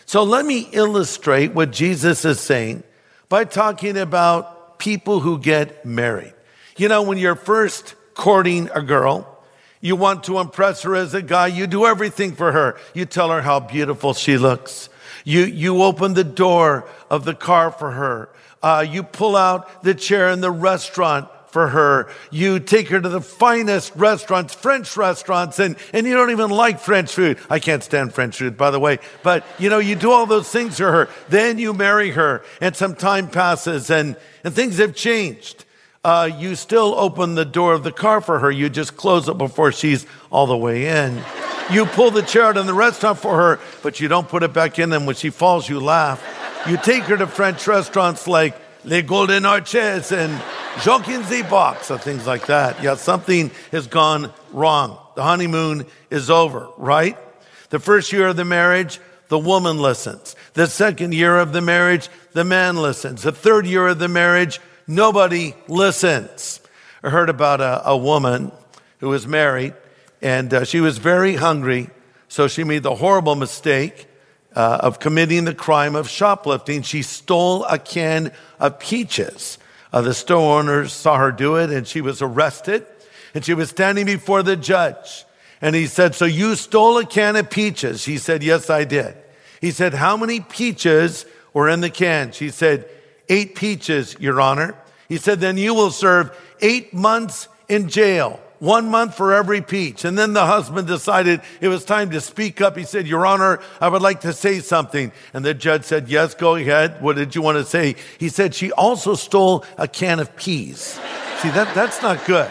So 0.07 0.23
let 0.23 0.45
me 0.45 0.69
illustrate 0.73 1.55
what 1.55 1.71
Jesus 1.71 2.25
is 2.25 2.41
saying 2.41 2.83
by 3.29 3.45
talking 3.45 3.97
about 3.97 4.79
people 4.79 5.21
who 5.21 5.39
get 5.39 5.85
married. 5.85 6.35
You 6.77 6.89
know, 6.89 7.03
when 7.03 7.19
you're 7.19 7.37
first 7.37 7.95
courting 8.15 8.71
a 8.75 8.83
girl, 8.83 9.31
you 9.81 9.97
want 9.97 10.25
to 10.25 10.39
impress 10.39 10.83
her 10.83 10.95
as 10.95 11.15
a 11.15 11.23
guy, 11.23 11.49
you 11.49 11.67
do 11.67 11.87
everything 11.87 12.35
for 12.35 12.53
her. 12.53 12.77
You 12.95 13.05
tell 13.05 13.31
her 13.31 13.43
how 13.43 13.61
beautiful 13.61 14.15
she 14.15 14.39
looks. 14.39 14.89
You, 15.25 15.45
you 15.45 15.83
open 15.83 16.15
the 16.15 16.25
door 16.25 16.89
of 17.11 17.25
the 17.25 17.35
car 17.35 17.71
for 17.71 17.91
her. 17.91 18.29
Uh, 18.63 18.85
you 18.89 19.03
pull 19.03 19.37
out 19.37 19.83
the 19.83 19.95
chair 19.95 20.31
in 20.31 20.41
the 20.41 20.51
restaurant 20.51 21.29
for 21.55 21.69
her. 21.69 22.09
You 22.33 22.59
take 22.59 22.89
her 22.89 23.01
to 23.01 23.09
the 23.09 23.21
finest 23.21 23.95
restaurants, 23.95 24.53
French 24.53 24.97
restaurants, 24.97 25.61
and, 25.61 25.77
and 25.93 26.05
you 26.05 26.15
don't 26.15 26.33
even 26.33 26.51
like 26.51 26.81
French 26.81 27.13
food. 27.13 27.39
I 27.49 27.61
can't 27.61 27.83
stand 27.83 28.13
French 28.13 28.39
food, 28.39 28.57
by 28.57 28.73
the 28.73 28.81
way. 28.81 28.99
But, 29.23 29.47
you 29.61 29.71
know, 29.71 29.79
you 29.79 29.95
do 29.95 30.11
all 30.11 30.27
those 30.27 30.51
things 30.51 30.79
for 30.79 30.91
her. 30.91 31.09
Then 31.29 31.59
you 31.59 31.73
marry 31.73 32.11
her, 32.11 32.43
and 32.61 32.75
some 32.75 32.97
time 32.97 33.29
passes, 33.29 33.89
and, 33.89 34.17
and 34.43 34.53
things 34.53 34.79
have 34.79 34.97
changed. 34.97 35.65
Uh, 36.03 36.29
you 36.37 36.57
still 36.57 36.93
open 36.97 37.37
the 37.37 37.45
door 37.45 37.73
of 37.73 37.85
the 37.85 37.93
car 37.93 38.21
for 38.21 38.41
her. 38.41 38.51
You 38.51 38.69
just 38.69 38.97
close 38.97 39.29
it 39.29 39.39
before 39.39 39.71
she's 39.71 40.07
all 40.33 40.49
the 40.49 40.57
way 40.57 40.89
in. 40.89 41.23
You 41.71 41.87
pull 41.87 42.11
the 42.11 42.23
chair 42.23 42.47
out 42.47 42.57
in 42.57 42.67
the 42.67 42.75
restaurant 42.75 43.21
for 43.21 43.37
her, 43.37 43.61
but 43.81 44.01
you 44.01 44.09
don't 44.09 44.29
put 44.29 44.43
it 44.43 44.53
back 44.53 44.81
in, 44.81 44.93
and 44.93 45.07
when 45.07 45.15
she 45.15 45.31
falls, 45.31 45.69
you 45.69 45.79
laugh. 45.79 46.21
You 46.69 46.79
take 46.79 47.05
her 47.05 47.17
to 47.17 47.29
French 47.29 47.65
restaurants 47.69 48.27
like 48.27 48.57
Les 48.85 49.03
Golden 49.03 49.47
Arches 49.47 50.13
and 50.13 50.43
Joking 50.83 51.23
Z 51.23 51.43
box 51.43 51.91
or 51.91 51.99
things 51.99 52.27
like 52.27 52.47
that. 52.47 52.83
Yeah, 52.83 52.97
something 52.97 53.51
has 53.73 53.87
gone 53.87 54.33
wrong. 54.53 54.99
The 55.15 55.23
honeymoon 55.23 55.87
is 56.11 56.29
over, 56.29 56.69
right? 56.77 57.17
The 57.71 57.79
first 57.79 58.13
year 58.13 58.29
of 58.29 58.37
the 58.37 58.45
marriage, 58.45 59.01
the 59.29 59.39
woman 59.39 59.79
listens. 59.79 60.37
The 60.53 60.67
second 60.67 61.15
year 61.15 61.39
of 61.39 61.53
the 61.53 61.63
marriage, 61.63 62.09
the 62.33 62.45
man 62.45 62.77
listens. 62.77 63.23
The 63.23 63.33
third 63.33 63.67
year 63.67 63.87
of 63.89 63.99
the 63.99 64.09
marriage, 64.09 64.61
nobody 64.87 65.55
listens. 65.67 66.61
I 67.03 67.09
heard 67.09 67.31
about 67.31 67.61
a, 67.61 67.89
a 67.89 67.97
woman 67.97 68.53
who 68.99 69.09
was 69.09 69.27
married 69.27 69.75
and 70.21 70.53
uh, 70.53 70.65
she 70.65 70.81
was 70.81 70.99
very 70.99 71.37
hungry, 71.37 71.91
so 72.29 72.49
she 72.49 72.65
made 72.65 72.83
the 72.83 72.95
horrible 72.95 73.35
mistake 73.35 74.07
uh, 74.55 74.79
of 74.81 74.99
committing 74.99 75.45
the 75.45 75.55
crime 75.55 75.97
of 75.97 76.09
shoplifting. 76.09 76.83
She 76.83 77.03
stole 77.03 77.65
a 77.65 77.79
can 77.79 78.33
of 78.61 78.79
peaches. 78.79 79.59
Uh, 79.93 80.01
the 80.01 80.15
store 80.15 80.59
owners 80.59 80.93
saw 80.93 81.19
her 81.19 81.33
do 81.33 81.57
it 81.57 81.71
and 81.71 81.87
she 81.87 82.01
was 82.01 82.21
arrested 82.21 82.87
and 83.35 83.45
she 83.45 83.55
was 83.55 83.71
standing 83.71 84.07
before 84.07 84.43
the 84.43 84.57
judge. 84.57 85.25
And 85.61 85.75
he 85.75 85.87
said, 85.87 86.15
So 86.15 86.25
you 86.25 86.57
stole 86.57 86.99
a 86.99 87.07
can 87.07 87.37
of 87.37 87.51
peaches? 87.51 88.03
She 88.03 88.19
said, 88.19 88.43
Yes, 88.43 88.71
I 88.71 88.85
did. 88.85 89.17
He 89.61 89.71
said, 89.71 89.95
How 89.95 90.17
many 90.17 90.41
peaches 90.41 91.27
were 91.53 91.69
in 91.69 91.81
the 91.81 91.91
can? 91.91 92.33
She 92.33 92.51
said, 92.51 92.89
Eight 93.29 93.55
peaches, 93.55 94.17
Your 94.21 94.41
Honor. 94.41 94.77
He 95.09 95.17
said, 95.17 95.41
Then 95.41 95.57
you 95.57 95.75
will 95.75 95.91
serve 95.91 96.37
eight 96.61 96.93
months 96.93 97.49
in 97.69 97.89
jail 97.89 98.41
one 98.65 98.89
month 98.89 99.15
for 99.15 99.33
every 99.33 99.61
peach. 99.61 100.05
And 100.05 100.19
then 100.19 100.33
the 100.33 100.47
husband 100.47 100.89
decided 100.89 101.41
it 101.61 101.69
was 101.69 101.85
time 101.85 102.11
to 102.11 102.21
speak 102.21 102.61
up. 102.61 102.77
He 102.77 102.85
said, 102.85 103.07
Your 103.07 103.27
Honor, 103.27 103.61
I 103.81 103.89
would 103.89 104.03
like 104.03 104.23
to 104.23 104.33
say 104.33 104.61
something. 104.61 105.13
And 105.33 105.45
the 105.45 105.55
judge 105.55 105.85
said, 105.85 106.09
Yes, 106.09 106.35
go 106.35 106.57
ahead. 106.57 107.01
What 107.03 107.17
did 107.17 107.35
you 107.35 107.43
want 107.43 107.59
to 107.59 107.65
say? 107.65 107.97
He 108.19 108.29
said, 108.29 108.55
She 108.55 108.73
also 108.73 109.15
stole 109.15 109.65
a 109.79 109.87
can 109.87 110.19
of 110.19 110.35
peas. 110.37 110.99
See, 111.39 111.51
that, 111.51 111.73
that's 111.75 112.03
not 112.03 112.25
good. 112.25 112.51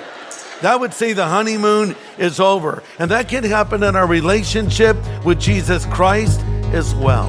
That 0.62 0.79
would 0.79 0.93
say 0.93 1.12
the 1.12 1.27
honeymoon 1.27 1.96
is 2.17 2.39
over. 2.39 2.84
And 2.98 3.12
that 3.12 3.27
can 3.27 3.43
happen 3.43 3.84
in 3.84 3.96
our 3.96 4.08
relationship 4.08 4.96
with 5.25 5.39
Jesus 5.39 5.86
Christ 5.88 6.39
as 6.72 6.96
well. 6.96 7.27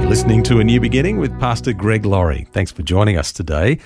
You're 0.00 0.10
listening 0.10 0.42
to 0.42 0.60
A 0.60 0.64
New 0.64 0.80
Beginning 0.80 1.16
with 1.16 1.38
Pastor 1.40 1.72
Greg 1.72 2.04
Laurie. 2.04 2.46
Thanks 2.52 2.72
for 2.72 2.82
joining 2.82 3.16
us 3.16 3.32
today. 3.32 3.78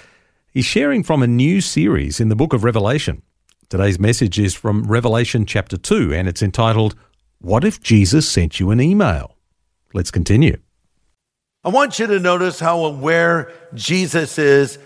He's 0.57 0.65
sharing 0.65 1.03
from 1.03 1.23
a 1.23 1.27
new 1.27 1.61
series 1.61 2.19
in 2.19 2.31
the 2.31 2.35
book 2.35 2.55
of 2.55 2.65
Revelation. 2.65 3.21
Today's 3.69 3.99
message 3.99 4.39
is 4.39 4.55
from 4.55 4.85
Revelation 4.85 5.45
chapter 5.45 5.77
2, 5.77 6.15
and 6.15 6.27
it's 6.27 6.41
entitled, 6.41 6.97
What 7.43 7.63
if 7.63 7.83
Jesus 7.83 8.27
sent 8.27 8.59
you 8.59 8.71
an 8.71 8.81
email? 8.81 9.37
Let's 9.93 10.11
continue. 10.11 10.57
I 11.63 11.69
want 11.69 11.99
you 11.99 12.07
to 12.07 12.19
notice 12.19 12.59
how 12.59 12.87
aware 12.87 13.53
Jesus 13.75 14.39
is 14.39 14.79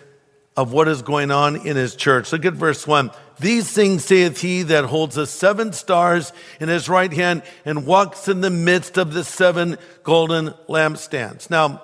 of 0.57 0.73
what 0.73 0.89
is 0.89 1.03
going 1.03 1.31
on 1.31 1.65
in 1.65 1.77
his 1.77 1.95
church. 1.95 2.33
Look 2.33 2.45
at 2.45 2.55
verse 2.55 2.85
1. 2.85 3.13
These 3.39 3.71
things 3.71 4.05
saith 4.05 4.41
he 4.41 4.65
that 4.65 4.87
holds 4.87 5.15
the 5.15 5.25
seven 5.25 5.73
stars 5.73 6.33
in 6.59 6.69
his 6.69 6.89
right 6.89 7.13
hand 7.13 7.45
and 7.65 7.87
walks 7.87 8.27
in 8.27 8.41
the 8.41 8.51
midst 8.51 8.99
of 8.99 9.13
the 9.13 9.23
seven 9.23 9.79
golden 10.03 10.49
lampstands. 10.69 11.49
Now, 11.49 11.81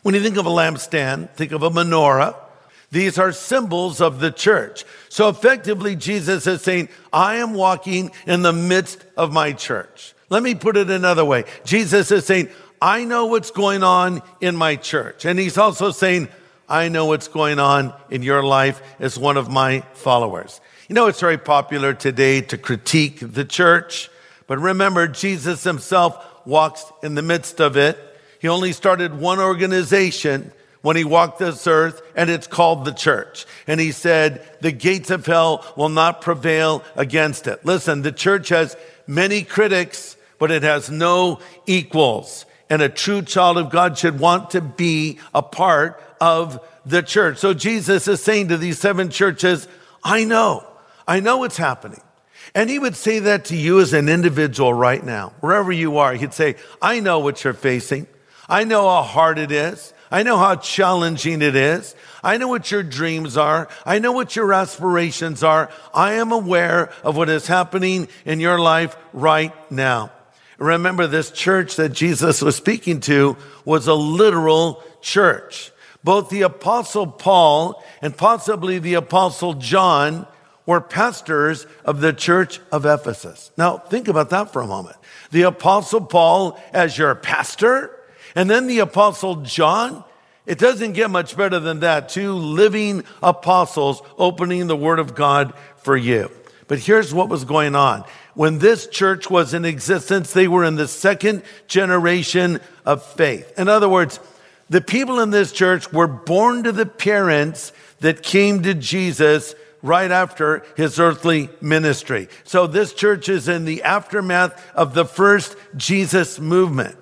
when 0.00 0.14
you 0.14 0.22
think 0.22 0.38
of 0.38 0.46
a 0.46 0.48
lampstand, 0.48 1.28
think 1.34 1.52
of 1.52 1.62
a 1.62 1.68
menorah. 1.68 2.36
These 2.94 3.18
are 3.18 3.32
symbols 3.32 4.00
of 4.00 4.20
the 4.20 4.30
church. 4.30 4.84
So 5.08 5.28
effectively, 5.28 5.96
Jesus 5.96 6.46
is 6.46 6.62
saying, 6.62 6.88
I 7.12 7.38
am 7.38 7.52
walking 7.52 8.12
in 8.24 8.42
the 8.42 8.52
midst 8.52 9.04
of 9.16 9.32
my 9.32 9.52
church. 9.52 10.14
Let 10.30 10.44
me 10.44 10.54
put 10.54 10.76
it 10.76 10.88
another 10.88 11.24
way. 11.24 11.42
Jesus 11.64 12.12
is 12.12 12.24
saying, 12.24 12.50
I 12.80 13.02
know 13.02 13.26
what's 13.26 13.50
going 13.50 13.82
on 13.82 14.22
in 14.40 14.54
my 14.54 14.76
church. 14.76 15.24
And 15.24 15.40
he's 15.40 15.58
also 15.58 15.90
saying, 15.90 16.28
I 16.68 16.88
know 16.88 17.06
what's 17.06 17.26
going 17.26 17.58
on 17.58 17.92
in 18.10 18.22
your 18.22 18.44
life 18.44 18.80
as 19.00 19.18
one 19.18 19.38
of 19.38 19.50
my 19.50 19.80
followers. 19.94 20.60
You 20.88 20.94
know, 20.94 21.08
it's 21.08 21.20
very 21.20 21.36
popular 21.36 21.94
today 21.94 22.42
to 22.42 22.56
critique 22.56 23.18
the 23.20 23.44
church, 23.44 24.08
but 24.46 24.60
remember, 24.60 25.08
Jesus 25.08 25.64
himself 25.64 26.46
walks 26.46 26.84
in 27.02 27.16
the 27.16 27.22
midst 27.22 27.60
of 27.60 27.76
it. 27.76 27.98
He 28.38 28.46
only 28.46 28.70
started 28.70 29.18
one 29.18 29.40
organization 29.40 30.52
when 30.84 30.96
he 30.96 31.02
walked 31.04 31.38
this 31.38 31.66
earth, 31.66 32.02
and 32.14 32.28
it's 32.28 32.46
called 32.46 32.84
the 32.84 32.92
church. 32.92 33.46
And 33.66 33.80
he 33.80 33.90
said, 33.90 34.46
the 34.60 34.70
gates 34.70 35.08
of 35.08 35.24
hell 35.24 35.64
will 35.78 35.88
not 35.88 36.20
prevail 36.20 36.84
against 36.94 37.46
it. 37.46 37.64
Listen, 37.64 38.02
the 38.02 38.12
church 38.12 38.50
has 38.50 38.76
many 39.06 39.44
critics, 39.44 40.14
but 40.38 40.50
it 40.50 40.62
has 40.62 40.90
no 40.90 41.40
equals. 41.64 42.44
And 42.68 42.82
a 42.82 42.90
true 42.90 43.22
child 43.22 43.56
of 43.56 43.70
God 43.70 43.96
should 43.96 44.20
want 44.20 44.50
to 44.50 44.60
be 44.60 45.18
a 45.34 45.40
part 45.40 46.02
of 46.20 46.60
the 46.84 47.02
church. 47.02 47.38
So 47.38 47.54
Jesus 47.54 48.06
is 48.06 48.22
saying 48.22 48.48
to 48.48 48.58
these 48.58 48.78
seven 48.78 49.08
churches, 49.08 49.66
I 50.02 50.24
know, 50.24 50.66
I 51.08 51.20
know 51.20 51.38
what's 51.38 51.56
happening. 51.56 52.02
And 52.54 52.68
he 52.68 52.78
would 52.78 52.94
say 52.94 53.20
that 53.20 53.46
to 53.46 53.56
you 53.56 53.80
as 53.80 53.94
an 53.94 54.10
individual 54.10 54.74
right 54.74 55.02
now, 55.02 55.32
wherever 55.40 55.72
you 55.72 55.96
are. 55.96 56.12
He'd 56.12 56.34
say, 56.34 56.56
I 56.82 57.00
know 57.00 57.20
what 57.20 57.42
you're 57.42 57.54
facing. 57.54 58.06
I 58.50 58.64
know 58.64 58.86
how 58.86 59.00
hard 59.00 59.38
it 59.38 59.50
is. 59.50 59.93
I 60.10 60.22
know 60.22 60.38
how 60.38 60.56
challenging 60.56 61.42
it 61.42 61.56
is. 61.56 61.94
I 62.22 62.36
know 62.36 62.48
what 62.48 62.70
your 62.70 62.82
dreams 62.82 63.36
are. 63.36 63.68
I 63.84 63.98
know 63.98 64.12
what 64.12 64.36
your 64.36 64.52
aspirations 64.52 65.42
are. 65.42 65.70
I 65.92 66.14
am 66.14 66.32
aware 66.32 66.92
of 67.02 67.16
what 67.16 67.28
is 67.28 67.46
happening 67.46 68.08
in 68.24 68.40
your 68.40 68.58
life 68.58 68.96
right 69.12 69.52
now. 69.70 70.12
Remember, 70.58 71.06
this 71.06 71.30
church 71.30 71.76
that 71.76 71.90
Jesus 71.90 72.40
was 72.40 72.56
speaking 72.56 73.00
to 73.00 73.36
was 73.64 73.88
a 73.88 73.94
literal 73.94 74.82
church. 75.00 75.72
Both 76.04 76.28
the 76.28 76.42
apostle 76.42 77.06
Paul 77.06 77.82
and 78.00 78.16
possibly 78.16 78.78
the 78.78 78.94
apostle 78.94 79.54
John 79.54 80.26
were 80.66 80.80
pastors 80.80 81.66
of 81.84 82.00
the 82.00 82.12
church 82.12 82.60
of 82.72 82.86
Ephesus. 82.86 83.50
Now, 83.56 83.78
think 83.78 84.08
about 84.08 84.30
that 84.30 84.52
for 84.52 84.62
a 84.62 84.66
moment. 84.66 84.96
The 85.30 85.42
apostle 85.42 86.00
Paul 86.02 86.60
as 86.72 86.96
your 86.96 87.14
pastor, 87.14 87.93
and 88.34 88.50
then 88.50 88.66
the 88.66 88.80
apostle 88.80 89.36
John, 89.36 90.04
it 90.46 90.58
doesn't 90.58 90.92
get 90.92 91.10
much 91.10 91.36
better 91.36 91.58
than 91.58 91.80
that. 91.80 92.08
Two 92.08 92.32
living 92.32 93.04
apostles 93.22 94.02
opening 94.18 94.66
the 94.66 94.76
word 94.76 94.98
of 94.98 95.14
God 95.14 95.54
for 95.78 95.96
you. 95.96 96.30
But 96.66 96.78
here's 96.78 97.14
what 97.14 97.28
was 97.28 97.44
going 97.44 97.74
on. 97.74 98.04
When 98.34 98.58
this 98.58 98.86
church 98.86 99.30
was 99.30 99.54
in 99.54 99.64
existence, 99.64 100.32
they 100.32 100.48
were 100.48 100.64
in 100.64 100.76
the 100.76 100.88
second 100.88 101.42
generation 101.66 102.60
of 102.84 103.04
faith. 103.04 103.58
In 103.58 103.68
other 103.68 103.88
words, 103.88 104.18
the 104.70 104.80
people 104.80 105.20
in 105.20 105.30
this 105.30 105.52
church 105.52 105.92
were 105.92 106.06
born 106.06 106.64
to 106.64 106.72
the 106.72 106.86
parents 106.86 107.72
that 108.00 108.22
came 108.22 108.62
to 108.62 108.74
Jesus 108.74 109.54
right 109.82 110.10
after 110.10 110.64
his 110.76 110.98
earthly 110.98 111.50
ministry. 111.60 112.28
So 112.44 112.66
this 112.66 112.94
church 112.94 113.28
is 113.28 113.48
in 113.48 113.66
the 113.66 113.82
aftermath 113.82 114.60
of 114.74 114.94
the 114.94 115.04
first 115.04 115.56
Jesus 115.76 116.40
movement. 116.40 116.96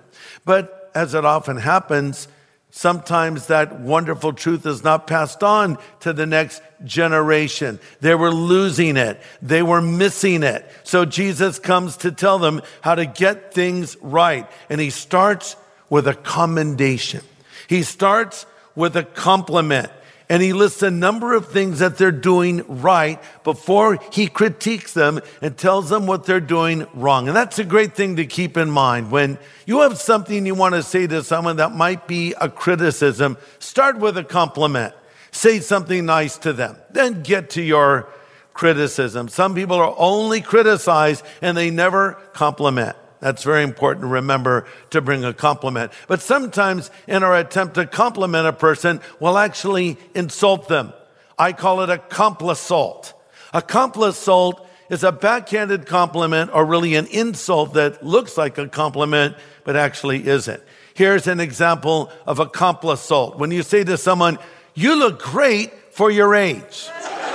But 0.44 0.81
as 0.94 1.14
it 1.14 1.25
often 1.25 1.56
happens, 1.56 2.28
sometimes 2.70 3.46
that 3.46 3.80
wonderful 3.80 4.32
truth 4.32 4.66
is 4.66 4.82
not 4.82 5.06
passed 5.06 5.42
on 5.42 5.78
to 6.00 6.12
the 6.12 6.26
next 6.26 6.62
generation. 6.84 7.78
They 8.00 8.14
were 8.14 8.32
losing 8.32 8.96
it. 8.96 9.20
They 9.40 9.62
were 9.62 9.82
missing 9.82 10.42
it. 10.42 10.68
So 10.82 11.04
Jesus 11.04 11.58
comes 11.58 11.99
to 11.99 12.11
tell 12.11 12.38
them 12.38 12.62
how 12.80 12.94
to 12.94 13.06
get 13.06 13.52
things 13.52 13.96
right. 14.00 14.50
And 14.70 14.80
he 14.80 14.90
starts 14.90 15.56
with 15.90 16.08
a 16.08 16.14
commendation. 16.14 17.22
He 17.68 17.82
starts 17.82 18.46
with 18.75 18.96
a 18.96 19.04
compliment 19.04 19.90
and 20.32 20.42
he 20.42 20.54
lists 20.54 20.82
a 20.82 20.90
number 20.90 21.34
of 21.34 21.48
things 21.48 21.80
that 21.80 21.98
they're 21.98 22.10
doing 22.10 22.64
right 22.66 23.22
before 23.44 23.98
he 24.10 24.26
critiques 24.26 24.94
them 24.94 25.20
and 25.42 25.58
tells 25.58 25.90
them 25.90 26.06
what 26.06 26.24
they're 26.24 26.40
doing 26.40 26.86
wrong. 26.94 27.28
And 27.28 27.36
that's 27.36 27.58
a 27.58 27.64
great 27.64 27.94
thing 27.94 28.16
to 28.16 28.24
keep 28.24 28.56
in 28.56 28.70
mind. 28.70 29.10
When 29.10 29.38
you 29.66 29.80
have 29.80 29.98
something 29.98 30.46
you 30.46 30.54
want 30.54 30.74
to 30.74 30.82
say 30.82 31.06
to 31.06 31.22
someone 31.22 31.56
that 31.56 31.74
might 31.74 32.08
be 32.08 32.32
a 32.40 32.48
criticism, 32.48 33.36
start 33.58 33.98
with 33.98 34.16
a 34.16 34.24
compliment. 34.24 34.94
Say 35.32 35.60
something 35.60 36.06
nice 36.06 36.38
to 36.38 36.54
them. 36.54 36.78
Then 36.90 37.22
get 37.22 37.50
to 37.50 37.62
your 37.62 38.08
criticism. 38.54 39.28
Some 39.28 39.54
people 39.54 39.76
are 39.76 39.94
only 39.98 40.40
criticized 40.40 41.26
and 41.42 41.58
they 41.58 41.70
never 41.70 42.14
compliment. 42.32 42.96
That's 43.22 43.44
very 43.44 43.62
important 43.62 44.02
to 44.02 44.08
remember 44.08 44.66
to 44.90 45.00
bring 45.00 45.24
a 45.24 45.32
compliment. 45.32 45.92
But 46.08 46.20
sometimes 46.20 46.90
in 47.06 47.22
our 47.22 47.36
attempt 47.36 47.76
to 47.76 47.86
compliment 47.86 48.48
a 48.48 48.52
person, 48.52 49.00
we'll 49.20 49.38
actually 49.38 49.96
insult 50.12 50.66
them. 50.66 50.92
I 51.38 51.52
call 51.52 51.82
it 51.82 51.88
a 51.88 51.98
complisalt. 51.98 53.12
A 53.54 53.62
complisalt 53.62 54.66
is 54.90 55.04
a 55.04 55.12
backhanded 55.12 55.86
compliment 55.86 56.50
or 56.52 56.64
really 56.64 56.96
an 56.96 57.06
insult 57.06 57.74
that 57.74 58.04
looks 58.04 58.36
like 58.36 58.58
a 58.58 58.66
compliment, 58.66 59.36
but 59.62 59.76
actually 59.76 60.26
isn't. 60.26 60.60
Here's 60.94 61.28
an 61.28 61.38
example 61.38 62.10
of 62.26 62.40
a 62.40 62.46
complisalt. 62.46 63.38
When 63.38 63.52
you 63.52 63.62
say 63.62 63.84
to 63.84 63.96
someone, 63.96 64.40
you 64.74 64.96
look 64.96 65.22
great 65.22 65.72
for 65.92 66.10
your 66.10 66.34
age. 66.34 66.88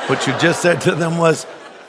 What 0.08 0.28
you 0.28 0.34
just 0.38 0.62
said 0.62 0.82
to 0.82 0.96
them 0.96 1.18
was, 1.18 1.46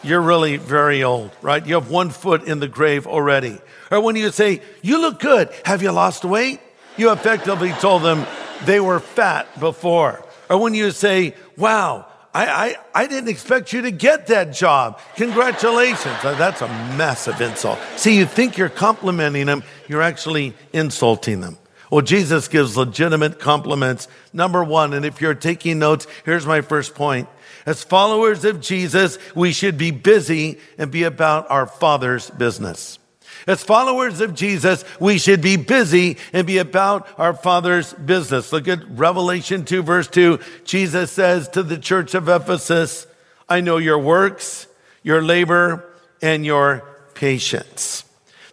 you're 0.08 0.20
really 0.20 0.56
very 0.56 1.04
old, 1.04 1.30
right? 1.42 1.64
You 1.64 1.74
have 1.74 1.90
one 1.90 2.10
foot 2.10 2.44
in 2.44 2.60
the 2.60 2.68
grave 2.68 3.06
already. 3.06 3.58
Or 3.90 4.00
when 4.00 4.16
you 4.16 4.30
say, 4.30 4.62
You 4.82 5.00
look 5.00 5.20
good, 5.20 5.50
have 5.64 5.82
you 5.82 5.92
lost 5.92 6.24
weight? 6.24 6.60
You 6.96 7.12
effectively 7.12 7.72
told 7.72 8.02
them 8.02 8.26
they 8.64 8.80
were 8.80 9.00
fat 9.00 9.60
before. 9.60 10.24
Or 10.50 10.58
when 10.58 10.74
you 10.74 10.90
say, 10.90 11.34
Wow, 11.56 12.06
I, 12.34 12.46
I, 12.46 12.76
I 13.02 13.06
didn't 13.06 13.28
expect 13.28 13.72
you 13.72 13.82
to 13.82 13.90
get 13.90 14.28
that 14.28 14.52
job. 14.52 15.00
Congratulations. 15.16 16.16
Uh, 16.22 16.34
That's 16.34 16.62
a 16.62 16.68
massive 16.96 17.40
insult. 17.40 17.78
See, 17.96 18.16
you 18.16 18.26
think 18.26 18.56
you're 18.56 18.68
complimenting 18.68 19.46
them, 19.46 19.62
you're 19.88 20.02
actually 20.02 20.54
insulting 20.72 21.40
them. 21.40 21.58
Well, 21.90 22.02
Jesus 22.02 22.48
gives 22.48 22.76
legitimate 22.76 23.40
compliments. 23.40 24.08
Number 24.32 24.62
one, 24.62 24.92
and 24.92 25.06
if 25.06 25.20
you're 25.20 25.34
taking 25.34 25.78
notes, 25.78 26.06
here's 26.24 26.44
my 26.44 26.60
first 26.60 26.94
point. 26.94 27.28
As 27.68 27.84
followers 27.84 28.46
of 28.46 28.62
Jesus, 28.62 29.18
we 29.34 29.52
should 29.52 29.76
be 29.76 29.90
busy 29.90 30.58
and 30.78 30.90
be 30.90 31.02
about 31.02 31.50
our 31.50 31.66
Father's 31.66 32.30
business. 32.30 32.98
As 33.46 33.62
followers 33.62 34.22
of 34.22 34.34
Jesus, 34.34 34.87
we 34.98 35.18
should 35.18 35.42
be 35.42 35.56
busy 35.56 36.16
and 36.32 36.46
be 36.46 36.56
about 36.56 37.06
our 37.18 37.34
Father's 37.34 37.92
business. 37.92 38.54
Look 38.54 38.68
at 38.68 38.88
Revelation 38.88 39.66
2, 39.66 39.82
verse 39.82 40.08
2. 40.08 40.38
Jesus 40.64 41.12
says 41.12 41.46
to 41.50 41.62
the 41.62 41.76
church 41.76 42.14
of 42.14 42.26
Ephesus, 42.26 43.06
I 43.50 43.60
know 43.60 43.76
your 43.76 43.98
works, 43.98 44.66
your 45.02 45.20
labor, 45.20 45.84
and 46.22 46.46
your 46.46 46.88
patience. 47.12 48.02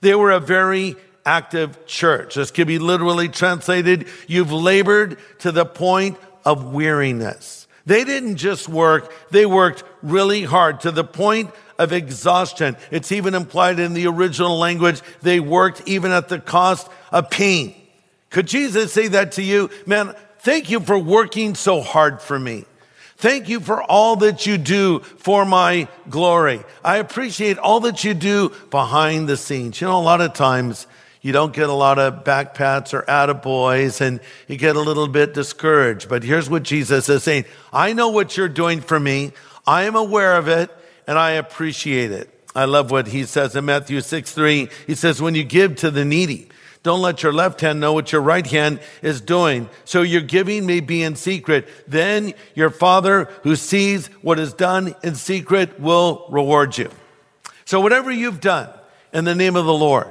They 0.01 0.13
were 0.13 0.31
a 0.31 0.41
very 0.41 0.97
active 1.25 1.85
church. 1.85 2.35
This 2.35 2.51
could 2.51 2.67
be 2.67 2.79
literally 2.79 3.29
translated, 3.29 4.09
you've 4.27 4.51
labored 4.51 5.17
to 5.39 5.53
the 5.53 5.65
point 5.65 6.17
of 6.43 6.73
weariness. 6.73 7.64
They 7.85 8.03
didn't 8.03 8.37
just 8.37 8.67
work, 8.67 9.13
they 9.29 9.45
worked 9.45 9.83
really 10.01 10.43
hard 10.43 10.81
to 10.81 10.91
the 10.91 11.03
point 11.03 11.51
of 11.77 11.93
exhaustion. 11.93 12.77
It's 12.89 13.11
even 13.11 13.35
implied 13.35 13.79
in 13.79 13.93
the 13.93 14.07
original 14.07 14.57
language, 14.57 15.01
they 15.21 15.39
worked 15.39 15.83
even 15.85 16.11
at 16.11 16.29
the 16.29 16.39
cost 16.39 16.89
of 17.11 17.29
pain. 17.29 17.75
Could 18.29 18.47
Jesus 18.47 18.91
say 18.91 19.07
that 19.09 19.33
to 19.33 19.43
you? 19.43 19.69
Man, 19.85 20.15
thank 20.39 20.69
you 20.69 20.79
for 20.79 20.97
working 20.97 21.55
so 21.55 21.81
hard 21.81 22.21
for 22.21 22.39
me. 22.39 22.65
Thank 23.17 23.47
you 23.47 23.59
for 23.61 23.81
all 23.81 24.17
that 24.17 24.45
you 24.45 24.57
do 24.57 24.99
for 24.99 25.45
my 25.45 25.87
glory. 26.09 26.61
I 26.83 26.97
appreciate 26.97 27.57
all 27.57 27.79
that 27.81 28.03
you 28.03 28.13
do 28.13 28.51
behind 28.71 29.29
the 29.29 29.37
scenes. 29.37 29.79
You 29.79 29.87
know, 29.87 29.97
a 29.97 30.01
lot 30.01 30.19
of 30.19 30.33
times 30.33 30.85
you 31.25 31.31
don't 31.31 31.53
get 31.53 31.69
a 31.69 31.73
lot 31.73 31.97
of 31.97 32.23
backpats 32.23 32.93
or 32.93 33.01
attaboys 33.01 33.99
and 33.99 34.19
you 34.47 34.57
get 34.57 34.75
a 34.75 34.79
little 34.79 35.07
bit 35.07 35.33
discouraged. 35.33 36.07
But 36.07 36.21
here's 36.21 36.51
what 36.51 36.61
Jesus 36.61 37.09
is 37.09 37.23
saying. 37.23 37.45
I 37.73 37.93
know 37.93 38.09
what 38.09 38.37
you're 38.37 38.47
doing 38.47 38.79
for 38.79 38.99
me. 38.99 39.31
I 39.65 39.85
am 39.85 39.95
aware 39.95 40.35
of 40.35 40.47
it 40.47 40.69
and 41.07 41.17
I 41.17 41.31
appreciate 41.31 42.11
it. 42.11 42.29
I 42.53 42.65
love 42.65 42.91
what 42.91 43.07
he 43.07 43.23
says 43.25 43.55
in 43.55 43.65
Matthew 43.65 44.01
6 44.01 44.31
3. 44.33 44.69
He 44.85 44.93
says, 44.93 45.19
when 45.19 45.33
you 45.33 45.43
give 45.43 45.77
to 45.77 45.89
the 45.89 46.05
needy, 46.05 46.47
don't 46.83 47.01
let 47.01 47.23
your 47.23 47.33
left 47.33 47.61
hand 47.61 47.79
know 47.79 47.93
what 47.93 48.11
your 48.11 48.21
right 48.21 48.45
hand 48.45 48.79
is 49.01 49.19
doing. 49.19 49.67
So 49.83 50.03
your 50.03 50.21
giving 50.21 50.67
may 50.67 50.79
be 50.79 51.01
in 51.01 51.15
secret. 51.15 51.67
Then 51.87 52.35
your 52.53 52.69
father 52.69 53.31
who 53.41 53.55
sees 53.55 54.11
what 54.21 54.37
is 54.37 54.53
done 54.53 54.93
in 55.01 55.15
secret 55.15 55.79
will 55.79 56.27
reward 56.29 56.77
you. 56.77 56.91
So 57.65 57.81
whatever 57.81 58.11
you've 58.11 58.41
done 58.41 58.69
in 59.11 59.25
the 59.25 59.33
name 59.33 59.55
of 59.55 59.65
the 59.65 59.73
Lord, 59.73 60.09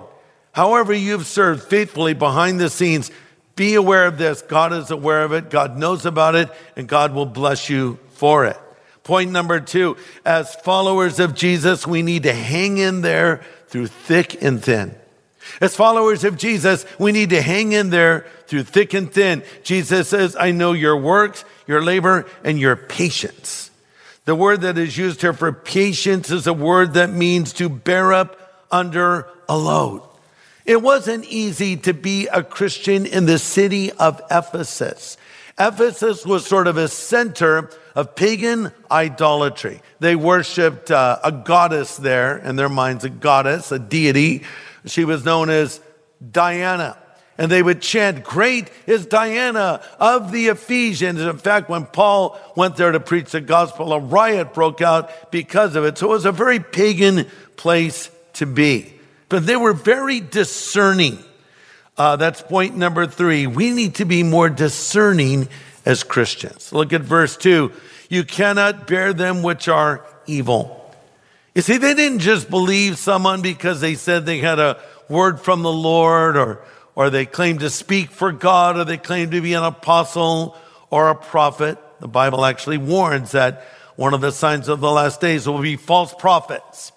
however 0.55 0.95
you've 0.95 1.27
served 1.27 1.65
faithfully 1.65 2.15
behind 2.15 2.59
the 2.59 2.71
scenes, 2.71 3.11
be 3.57 3.75
aware 3.75 4.07
of 4.07 4.19
this. 4.19 4.41
God 4.43 4.73
is 4.73 4.91
aware 4.91 5.23
of 5.23 5.33
it. 5.33 5.51
God 5.51 5.77
knows 5.77 6.07
about 6.07 6.35
it 6.35 6.51
and 6.77 6.89
God 6.89 7.13
will 7.13 7.27
bless 7.27 7.69
you 7.69 7.99
for 8.13 8.47
it. 8.47 8.57
Point 9.03 9.31
number 9.31 9.61
two, 9.61 9.97
as 10.25 10.55
followers 10.55 11.21
of 11.21 11.35
Jesus, 11.35 11.87
we 11.87 12.03
need 12.03 12.23
to 12.23 12.33
hang 12.33 12.79
in 12.79 13.03
there 13.03 13.43
through 13.69 13.89
thick 13.89 14.43
and 14.43 14.65
thin. 14.65 14.95
As 15.61 15.77
followers 15.77 16.25
of 16.25 16.39
Jesus, 16.39 16.87
we 16.99 17.13
need 17.13 17.31
to 17.31 17.43
hang 17.43 17.73
in 17.73 17.91
there 17.91 18.27
through 18.47 18.63
thick 18.63 18.95
and 18.95 19.13
thin. 19.13 19.43
Jesus 19.63 20.09
says, 20.09 20.37
I 20.41 20.53
know 20.53 20.73
your 20.73 20.97
works, 20.97 21.45
your 21.67 21.83
labor, 21.83 22.27
and 22.43 22.59
your 22.59 22.77
patience. 22.77 23.71
The 24.25 24.35
word 24.35 24.63
that 24.63 24.79
is 24.79 24.97
used 24.97 25.21
here 25.21 25.35
for 25.35 25.53
patience 25.53 26.31
is 26.31 26.47
a 26.47 26.55
word 26.55 26.95
that 26.95 27.11
means 27.11 27.53
to 27.55 27.69
bear 27.69 28.15
up 28.15 28.67
under 28.71 29.29
a 29.49 29.57
load. 29.57 30.03
It 30.65 30.81
wasn't 30.81 31.27
easy 31.27 31.77
to 31.79 31.93
be 31.93 32.27
a 32.29 32.43
Christian 32.43 33.05
in 33.05 33.27
the 33.27 33.39
city 33.39 33.93
of 33.93 34.23
Ephesus. 34.31 35.19
Ephesus 35.59 36.25
was 36.25 36.47
sort 36.47 36.67
of 36.67 36.79
a 36.79 36.89
center 36.89 37.71
of 37.95 38.17
pagan 38.17 38.73
idolatry. 38.91 39.83
They 40.01 40.17
worshiped 40.17 40.91
uh, 40.91 41.19
a 41.23 41.31
goddess 41.31 41.97
there, 41.97 42.39
in 42.39 42.57
their 42.57 42.69
minds, 42.69 43.05
a 43.05 43.11
goddess, 43.11 43.71
a 43.71 43.79
deity. 43.79 44.43
She 44.87 45.05
was 45.05 45.25
known 45.25 45.51
as 45.51 45.81
Diana. 46.33 46.99
And 47.37 47.51
they 47.51 47.63
would 47.63 47.83
chant, 47.83 48.25
Great 48.25 48.71
is 48.87 49.07
Diana 49.07 49.83
of 50.01 50.33
the 50.33 50.47
Ephesians. 50.47 51.21
In 51.21 51.37
fact, 51.37 51.69
when 51.69 51.85
Paul 51.85 52.39
went 52.57 52.77
there 52.77 52.93
to 52.93 53.01
preach 53.01 53.33
the 53.33 53.41
gospel, 53.41 53.93
a 53.93 53.99
riot 53.99 54.55
broke 54.55 54.81
out 54.81 55.31
because 55.31 55.77
of 55.77 55.85
it. 55.85 55.99
So 55.99 56.07
it 56.07 56.11
was 56.11 56.27
a 56.27 56.33
very 56.33 56.61
pagan 56.61 57.27
place 57.57 58.11
to 58.35 58.47
be. 58.47 58.94
But 59.35 59.47
they 59.47 59.57
were 59.57 59.73
very 59.73 60.21
discerning. 60.21 61.19
Uh, 61.99 62.15
that's 62.15 62.41
point 62.41 62.77
number 62.77 63.05
three. 63.05 63.49
We 63.49 63.73
need 63.73 63.97
to 63.97 64.05
be 64.05 64.23
more 64.23 64.49
discerning 64.49 65.49
as 65.85 66.05
Christians. 66.05 66.73
Look 66.73 66.93
at 66.93 67.01
verse 67.01 67.37
two. 67.37 67.73
You 68.09 68.23
cannot 68.23 68.87
bear 68.87 69.13
them 69.13 69.43
which 69.43 69.67
are 69.67 70.07
evil. 70.29 70.95
You 71.53 71.63
see, 71.63 71.79
they 71.79 71.95
didn't 71.95 72.21
just 72.21 72.49
believe 72.49 72.97
someone 72.97 73.43
because 73.43 73.81
they 73.81 73.97
said 73.97 74.25
they 74.25 74.39
had 74.39 74.61
a 74.61 74.81
word 75.09 75.41
from 75.41 75.63
the 75.63 75.73
Lord 75.73 76.37
or, 76.37 76.61
or 76.95 77.11
they 77.11 77.27
claimed 77.27 77.59
to 77.59 77.71
speak 77.71 78.13
for 78.13 78.31
God 78.31 78.77
or 78.77 78.85
they 78.85 78.99
claimed 78.99 79.33
to 79.33 79.41
be 79.41 79.55
an 79.55 79.65
apostle 79.65 80.57
or 80.91 81.11
a 81.11 81.17
prophet. 81.17 81.77
The 81.99 82.07
Bible 82.07 82.45
actually 82.45 82.79
warns 82.79 83.33
that 83.33 83.65
one 83.97 84.15
of 84.15 84.21
the 84.21 84.31
signs 84.31 84.69
of 84.69 84.79
the 84.79 84.93
last 84.93 85.21
days 85.21 85.49
will 85.49 85.61
be 85.61 85.75
false 85.75 86.15
prophets 86.15 86.93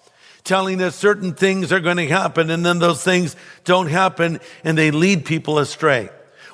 telling 0.48 0.82
us 0.82 0.96
certain 0.96 1.34
things 1.34 1.70
are 1.70 1.78
going 1.78 1.98
to 1.98 2.08
happen 2.08 2.50
and 2.50 2.64
then 2.64 2.78
those 2.78 3.04
things 3.04 3.36
don't 3.64 3.88
happen 3.88 4.40
and 4.64 4.78
they 4.78 4.90
lead 4.90 5.26
people 5.26 5.58
astray. 5.58 6.08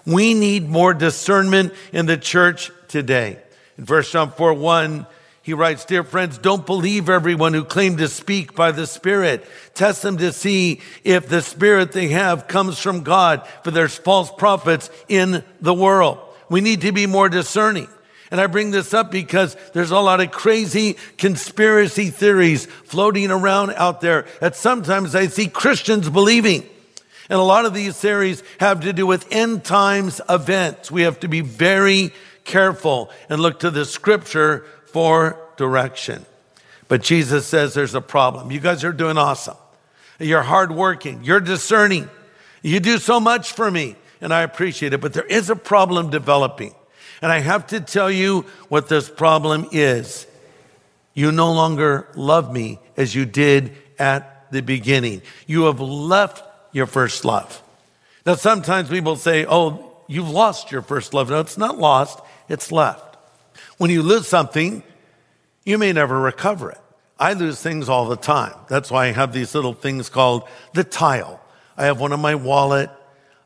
We 0.05 0.35
need 0.35 0.69
more 0.69 0.93
discernment 0.93 1.73
in 1.93 2.07
the 2.07 2.19
church 2.19 2.73
today. 2.89 3.39
In 3.79 3.87
1 3.87 4.03
John 4.03 4.33
4 4.33 4.53
1, 4.53 5.07
he 5.43 5.55
writes, 5.55 5.85
Dear 5.85 6.03
friends, 6.03 6.39
don't 6.39 6.67
believe 6.67 7.09
everyone 7.09 7.55
who 7.55 7.65
claims 7.65 7.99
to 7.99 8.09
speak 8.09 8.55
by 8.55 8.73
the 8.73 8.87
Spirit. 8.87 9.47
Test 9.75 10.03
them 10.03 10.19
to 10.19 10.33
see 10.33 10.81
if 11.05 11.29
the 11.29 11.41
Spirit 11.41 11.93
they 11.93 12.09
have 12.09 12.49
comes 12.49 12.79
from 12.79 13.03
God, 13.03 13.47
for 13.63 13.71
there's 13.71 13.97
false 13.97 14.31
prophets 14.31 14.91
in 15.07 15.45
the 15.61 15.75
world. 15.75 16.19
We 16.51 16.61
need 16.61 16.81
to 16.81 16.93
be 16.93 17.07
more 17.07 17.29
discerning. 17.29 17.89
And 18.31 18.41
I 18.41 18.47
bring 18.47 18.71
this 18.71 18.95
up 18.95 19.11
because 19.11 19.57
there's 19.73 19.91
a 19.91 19.99
lot 19.99 20.21
of 20.21 20.31
crazy 20.31 20.97
conspiracy 21.19 22.11
theories 22.11 22.67
floating 22.67 23.31
around 23.31 23.73
out 23.73 24.01
there 24.01 24.27
that 24.41 24.57
sometimes 24.57 25.15
I 25.15 25.27
see 25.27 25.47
Christians 25.47 26.09
believing. 26.09 26.69
And 27.29 27.39
a 27.39 27.43
lot 27.43 27.65
of 27.65 27.75
these 27.75 27.97
theories 27.97 28.43
have 28.61 28.81
to 28.81 28.93
do 28.93 29.07
with 29.07 29.31
end 29.31 29.65
times 29.65 30.21
events. 30.29 30.91
We 30.91 31.03
have 31.03 31.21
to 31.21 31.29
be 31.29 31.41
very 31.41 32.13
careful 32.45 33.11
and 33.29 33.41
look 33.41 33.61
to 33.61 33.71
the 33.71 33.85
scripture 33.85 34.65
for 34.87 35.39
direction. 35.57 36.27
But 36.89 37.03
Jesus 37.03 37.47
says 37.47 37.75
there's 37.75 37.95
a 37.95 38.01
problem. 38.01 38.51
You 38.51 38.61
guys 38.61 38.85
are 38.85 38.93
doing 38.93 39.17
awesome. 39.17 39.57
You're 40.19 40.43
hardworking. 40.43 41.25
You're 41.25 41.41
discerning. 41.41 42.09
You 42.63 42.81
do 42.81 42.99
so 42.99 43.21
much 43.21 43.53
for 43.53 43.71
me, 43.71 43.97
and 44.21 44.33
I 44.33 44.43
appreciate 44.43 44.93
it. 44.93 45.01
But 45.01 45.13
there 45.13 45.25
is 45.25 45.51
a 45.51 45.57
problem 45.57 46.11
developing. 46.11 46.75
And 47.25 47.33
I 47.33 47.39
have 47.39 47.69
to 47.69 47.81
tell 47.81 48.11
you 48.11 48.45
what 48.69 48.91
this 48.91 49.09
problem 49.09 49.67
is. 49.73 50.27
You 51.15 51.33
no 51.33 51.55
longer 51.55 52.07
love 52.15 52.53
me 52.53 52.79
as 52.99 53.15
you 53.15 53.25
did 53.25 53.75
at 53.99 54.53
the 54.53 54.61
beginning. 54.61 55.23
You 55.47 55.63
have 55.63 55.81
left 55.81 56.43
your 56.73 56.85
first 56.85 57.25
love. 57.25 57.63
Now, 58.27 58.35
sometimes 58.35 58.91
people 58.91 59.17
say, 59.17 59.47
oh, 59.49 59.97
you've 60.07 60.29
lost 60.29 60.71
your 60.71 60.83
first 60.83 61.15
love. 61.15 61.31
No, 61.31 61.41
it's 61.41 61.57
not 61.57 61.79
lost, 61.79 62.21
it's 62.51 62.71
left. 62.71 63.17
When 63.79 63.91
you 63.91 64.03
lose 64.03 64.29
something, 64.29 64.83
you 65.65 65.79
may 65.79 65.95
never 65.95 66.21
recover 66.21 66.73
it. 66.73 66.81
I 67.19 67.33
lose 67.33 67.59
things 67.59 67.89
all 67.89 68.07
the 68.07 68.17
time. 68.17 68.53
That's 68.69 68.91
why 68.91 69.07
I 69.07 69.13
have 69.13 69.33
these 69.33 69.55
little 69.55 69.73
things 69.73 70.11
called 70.11 70.47
the 70.75 70.85
tile. 70.85 71.41
I 71.75 71.87
have 71.87 71.99
one 71.99 72.13
in 72.13 72.21
my 72.21 72.35
wallet. 72.35 72.91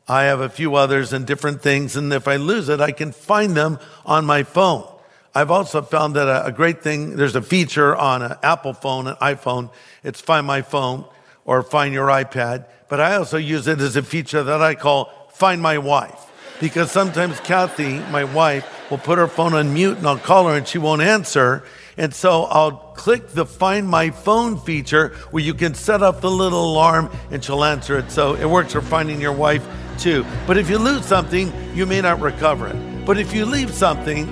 I 0.09 0.23
have 0.23 0.41
a 0.41 0.49
few 0.49 0.73
others 0.73 1.13
and 1.13 1.25
different 1.27 1.61
things. 1.61 1.95
And 1.95 2.11
if 2.11 2.27
I 2.27 2.37
lose 2.37 2.67
it, 2.67 2.81
I 2.81 2.91
can 2.91 3.11
find 3.11 3.55
them 3.55 3.77
on 4.07 4.25
my 4.25 4.41
phone. 4.41 4.87
I've 5.35 5.51
also 5.51 5.83
found 5.83 6.15
that 6.15 6.47
a, 6.47 6.51
great 6.51 6.81
thing, 6.81 7.15
there's 7.15 7.35
a 7.35 7.41
feature 7.43 7.95
on 7.95 8.23
an 8.23 8.33
Apple 8.41 8.73
phone, 8.73 9.05
an 9.05 9.15
iPhone. 9.17 9.69
It's 10.03 10.19
Find 10.19 10.47
My 10.47 10.63
Phone 10.63 11.05
or 11.45 11.61
Find 11.61 11.93
Your 11.93 12.07
iPad. 12.07 12.65
But 12.89 12.99
I 12.99 13.15
also 13.15 13.37
use 13.37 13.67
it 13.67 13.79
as 13.79 13.95
a 13.95 14.01
feature 14.01 14.43
that 14.43 14.63
I 14.63 14.73
call 14.73 15.29
Find 15.31 15.61
My 15.61 15.77
Wife. 15.77 16.25
Because 16.59 16.91
sometimes 16.91 17.39
Kathy, 17.41 17.99
my 18.11 18.23
wife, 18.23 18.67
will 18.89 18.97
put 18.97 19.19
her 19.19 19.27
phone 19.27 19.53
on 19.53 19.73
mute 19.73 19.99
and 19.99 20.07
I'll 20.07 20.17
call 20.17 20.47
her 20.47 20.57
and 20.57 20.67
she 20.67 20.79
won't 20.79 21.03
answer. 21.03 21.63
And 21.95 22.13
so 22.13 22.45
I'll 22.45 22.71
click 22.71 23.29
the 23.29 23.45
Find 23.45 23.87
My 23.87 24.09
Phone 24.09 24.59
feature 24.59 25.09
where 25.29 25.43
you 25.43 25.53
can 25.53 25.75
set 25.75 26.01
up 26.01 26.19
the 26.21 26.31
little 26.31 26.71
alarm 26.71 27.11
and 27.29 27.43
she'll 27.43 27.63
answer 27.63 27.99
it. 27.99 28.09
So 28.09 28.33
it 28.33 28.45
works 28.45 28.73
for 28.73 28.81
finding 28.81 29.21
your 29.21 29.33
wife 29.33 29.65
too. 29.99 30.25
But 30.47 30.57
if 30.57 30.69
you 30.69 30.77
lose 30.79 31.05
something, 31.05 31.51
you 31.75 31.85
may 31.85 32.01
not 32.01 32.19
recover 32.19 32.67
it. 32.67 33.05
But 33.05 33.17
if 33.17 33.33
you 33.33 33.45
leave 33.45 33.73
something, 33.73 34.27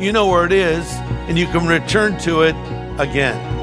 you 0.00 0.12
know 0.12 0.26
where 0.28 0.44
it 0.44 0.52
is 0.52 0.86
and 1.28 1.38
you 1.38 1.46
can 1.46 1.66
return 1.66 2.18
to 2.18 2.42
it 2.42 2.54
again. 3.00 3.56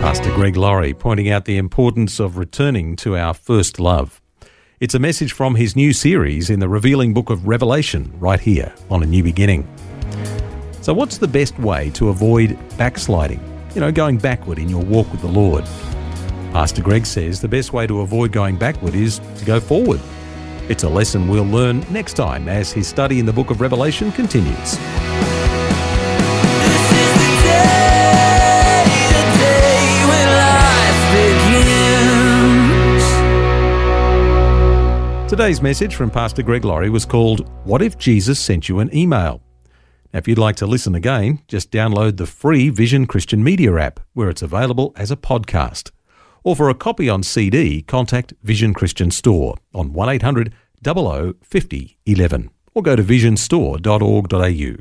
Pastor 0.00 0.30
Greg 0.34 0.56
Laurie 0.56 0.94
pointing 0.94 1.28
out 1.28 1.44
the 1.44 1.56
importance 1.56 2.20
of 2.20 2.36
returning 2.36 2.94
to 2.96 3.16
our 3.16 3.34
first 3.34 3.80
love. 3.80 4.20
It's 4.80 4.94
a 4.94 4.98
message 4.98 5.32
from 5.32 5.54
his 5.54 5.74
new 5.74 5.92
series 5.92 6.50
in 6.50 6.60
the 6.60 6.68
revealing 6.68 7.14
book 7.14 7.30
of 7.30 7.46
Revelation, 7.46 8.12
right 8.20 8.38
here 8.38 8.72
on 8.90 9.02
A 9.02 9.06
New 9.06 9.22
Beginning. 9.22 9.66
So, 10.84 10.92
what's 10.92 11.16
the 11.16 11.26
best 11.26 11.58
way 11.58 11.88
to 11.92 12.10
avoid 12.10 12.58
backsliding? 12.76 13.40
You 13.74 13.80
know, 13.80 13.90
going 13.90 14.18
backward 14.18 14.58
in 14.58 14.68
your 14.68 14.84
walk 14.84 15.10
with 15.10 15.22
the 15.22 15.28
Lord. 15.28 15.64
Pastor 16.52 16.82
Greg 16.82 17.06
says 17.06 17.40
the 17.40 17.48
best 17.48 17.72
way 17.72 17.86
to 17.86 18.02
avoid 18.02 18.32
going 18.32 18.58
backward 18.58 18.94
is 18.94 19.18
to 19.38 19.46
go 19.46 19.60
forward. 19.60 19.98
It's 20.68 20.82
a 20.82 20.88
lesson 20.90 21.26
we'll 21.26 21.46
learn 21.46 21.86
next 21.90 22.12
time 22.12 22.50
as 22.50 22.70
his 22.70 22.86
study 22.86 23.18
in 23.18 23.24
the 23.24 23.32
book 23.32 23.48
of 23.48 23.62
Revelation 23.62 24.12
continues. 24.12 24.46
This 24.46 24.76
is 24.76 24.78
the 27.16 27.32
day, 27.44 28.84
the 29.08 29.24
day 29.40 30.04
when 30.10 30.28
life 30.36 31.00
begins. 35.16 35.30
Today's 35.30 35.62
message 35.62 35.94
from 35.94 36.10
Pastor 36.10 36.42
Greg 36.42 36.66
Laurie 36.66 36.90
was 36.90 37.06
called 37.06 37.48
What 37.64 37.80
If 37.80 37.96
Jesus 37.96 38.38
Sent 38.38 38.68
You 38.68 38.80
an 38.80 38.94
Email? 38.94 39.40
Now, 40.14 40.18
if 40.18 40.28
you'd 40.28 40.38
like 40.38 40.54
to 40.56 40.66
listen 40.66 40.94
again, 40.94 41.40
just 41.48 41.72
download 41.72 42.18
the 42.18 42.26
free 42.26 42.68
Vision 42.68 43.06
Christian 43.06 43.42
Media 43.42 43.74
app, 43.74 43.98
where 44.12 44.30
it's 44.30 44.42
available 44.42 44.92
as 44.94 45.10
a 45.10 45.16
podcast. 45.16 45.90
Or 46.44 46.54
for 46.54 46.70
a 46.70 46.74
copy 46.74 47.08
on 47.08 47.24
CD, 47.24 47.82
contact 47.82 48.32
Vision 48.44 48.74
Christian 48.74 49.10
Store 49.10 49.56
on 49.74 49.92
1800 49.92 50.54
00 50.84 51.34
50 51.42 51.96
11 52.06 52.50
or 52.74 52.82
go 52.82 52.94
to 52.94 53.02
visionstore.org.au. 53.02 54.76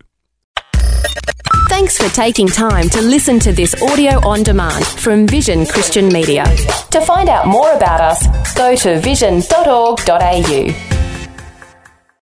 Thanks 1.69 1.98
for 1.98 2.13
taking 2.13 2.48
time 2.48 2.88
to 2.89 3.02
listen 3.02 3.39
to 3.39 3.52
this 3.52 3.74
audio 3.82 4.19
on 4.28 4.43
demand 4.43 4.86
from 4.86 5.26
Vision 5.26 5.65
Christian 5.65 6.10
Media. 6.10 6.43
To 6.91 7.02
find 7.02 7.30
out 7.30 7.48
more 7.48 7.72
about 7.72 8.02
us, 8.02 8.54
go 8.54 8.76
to 8.76 9.00
vision.org.au. 9.00 11.12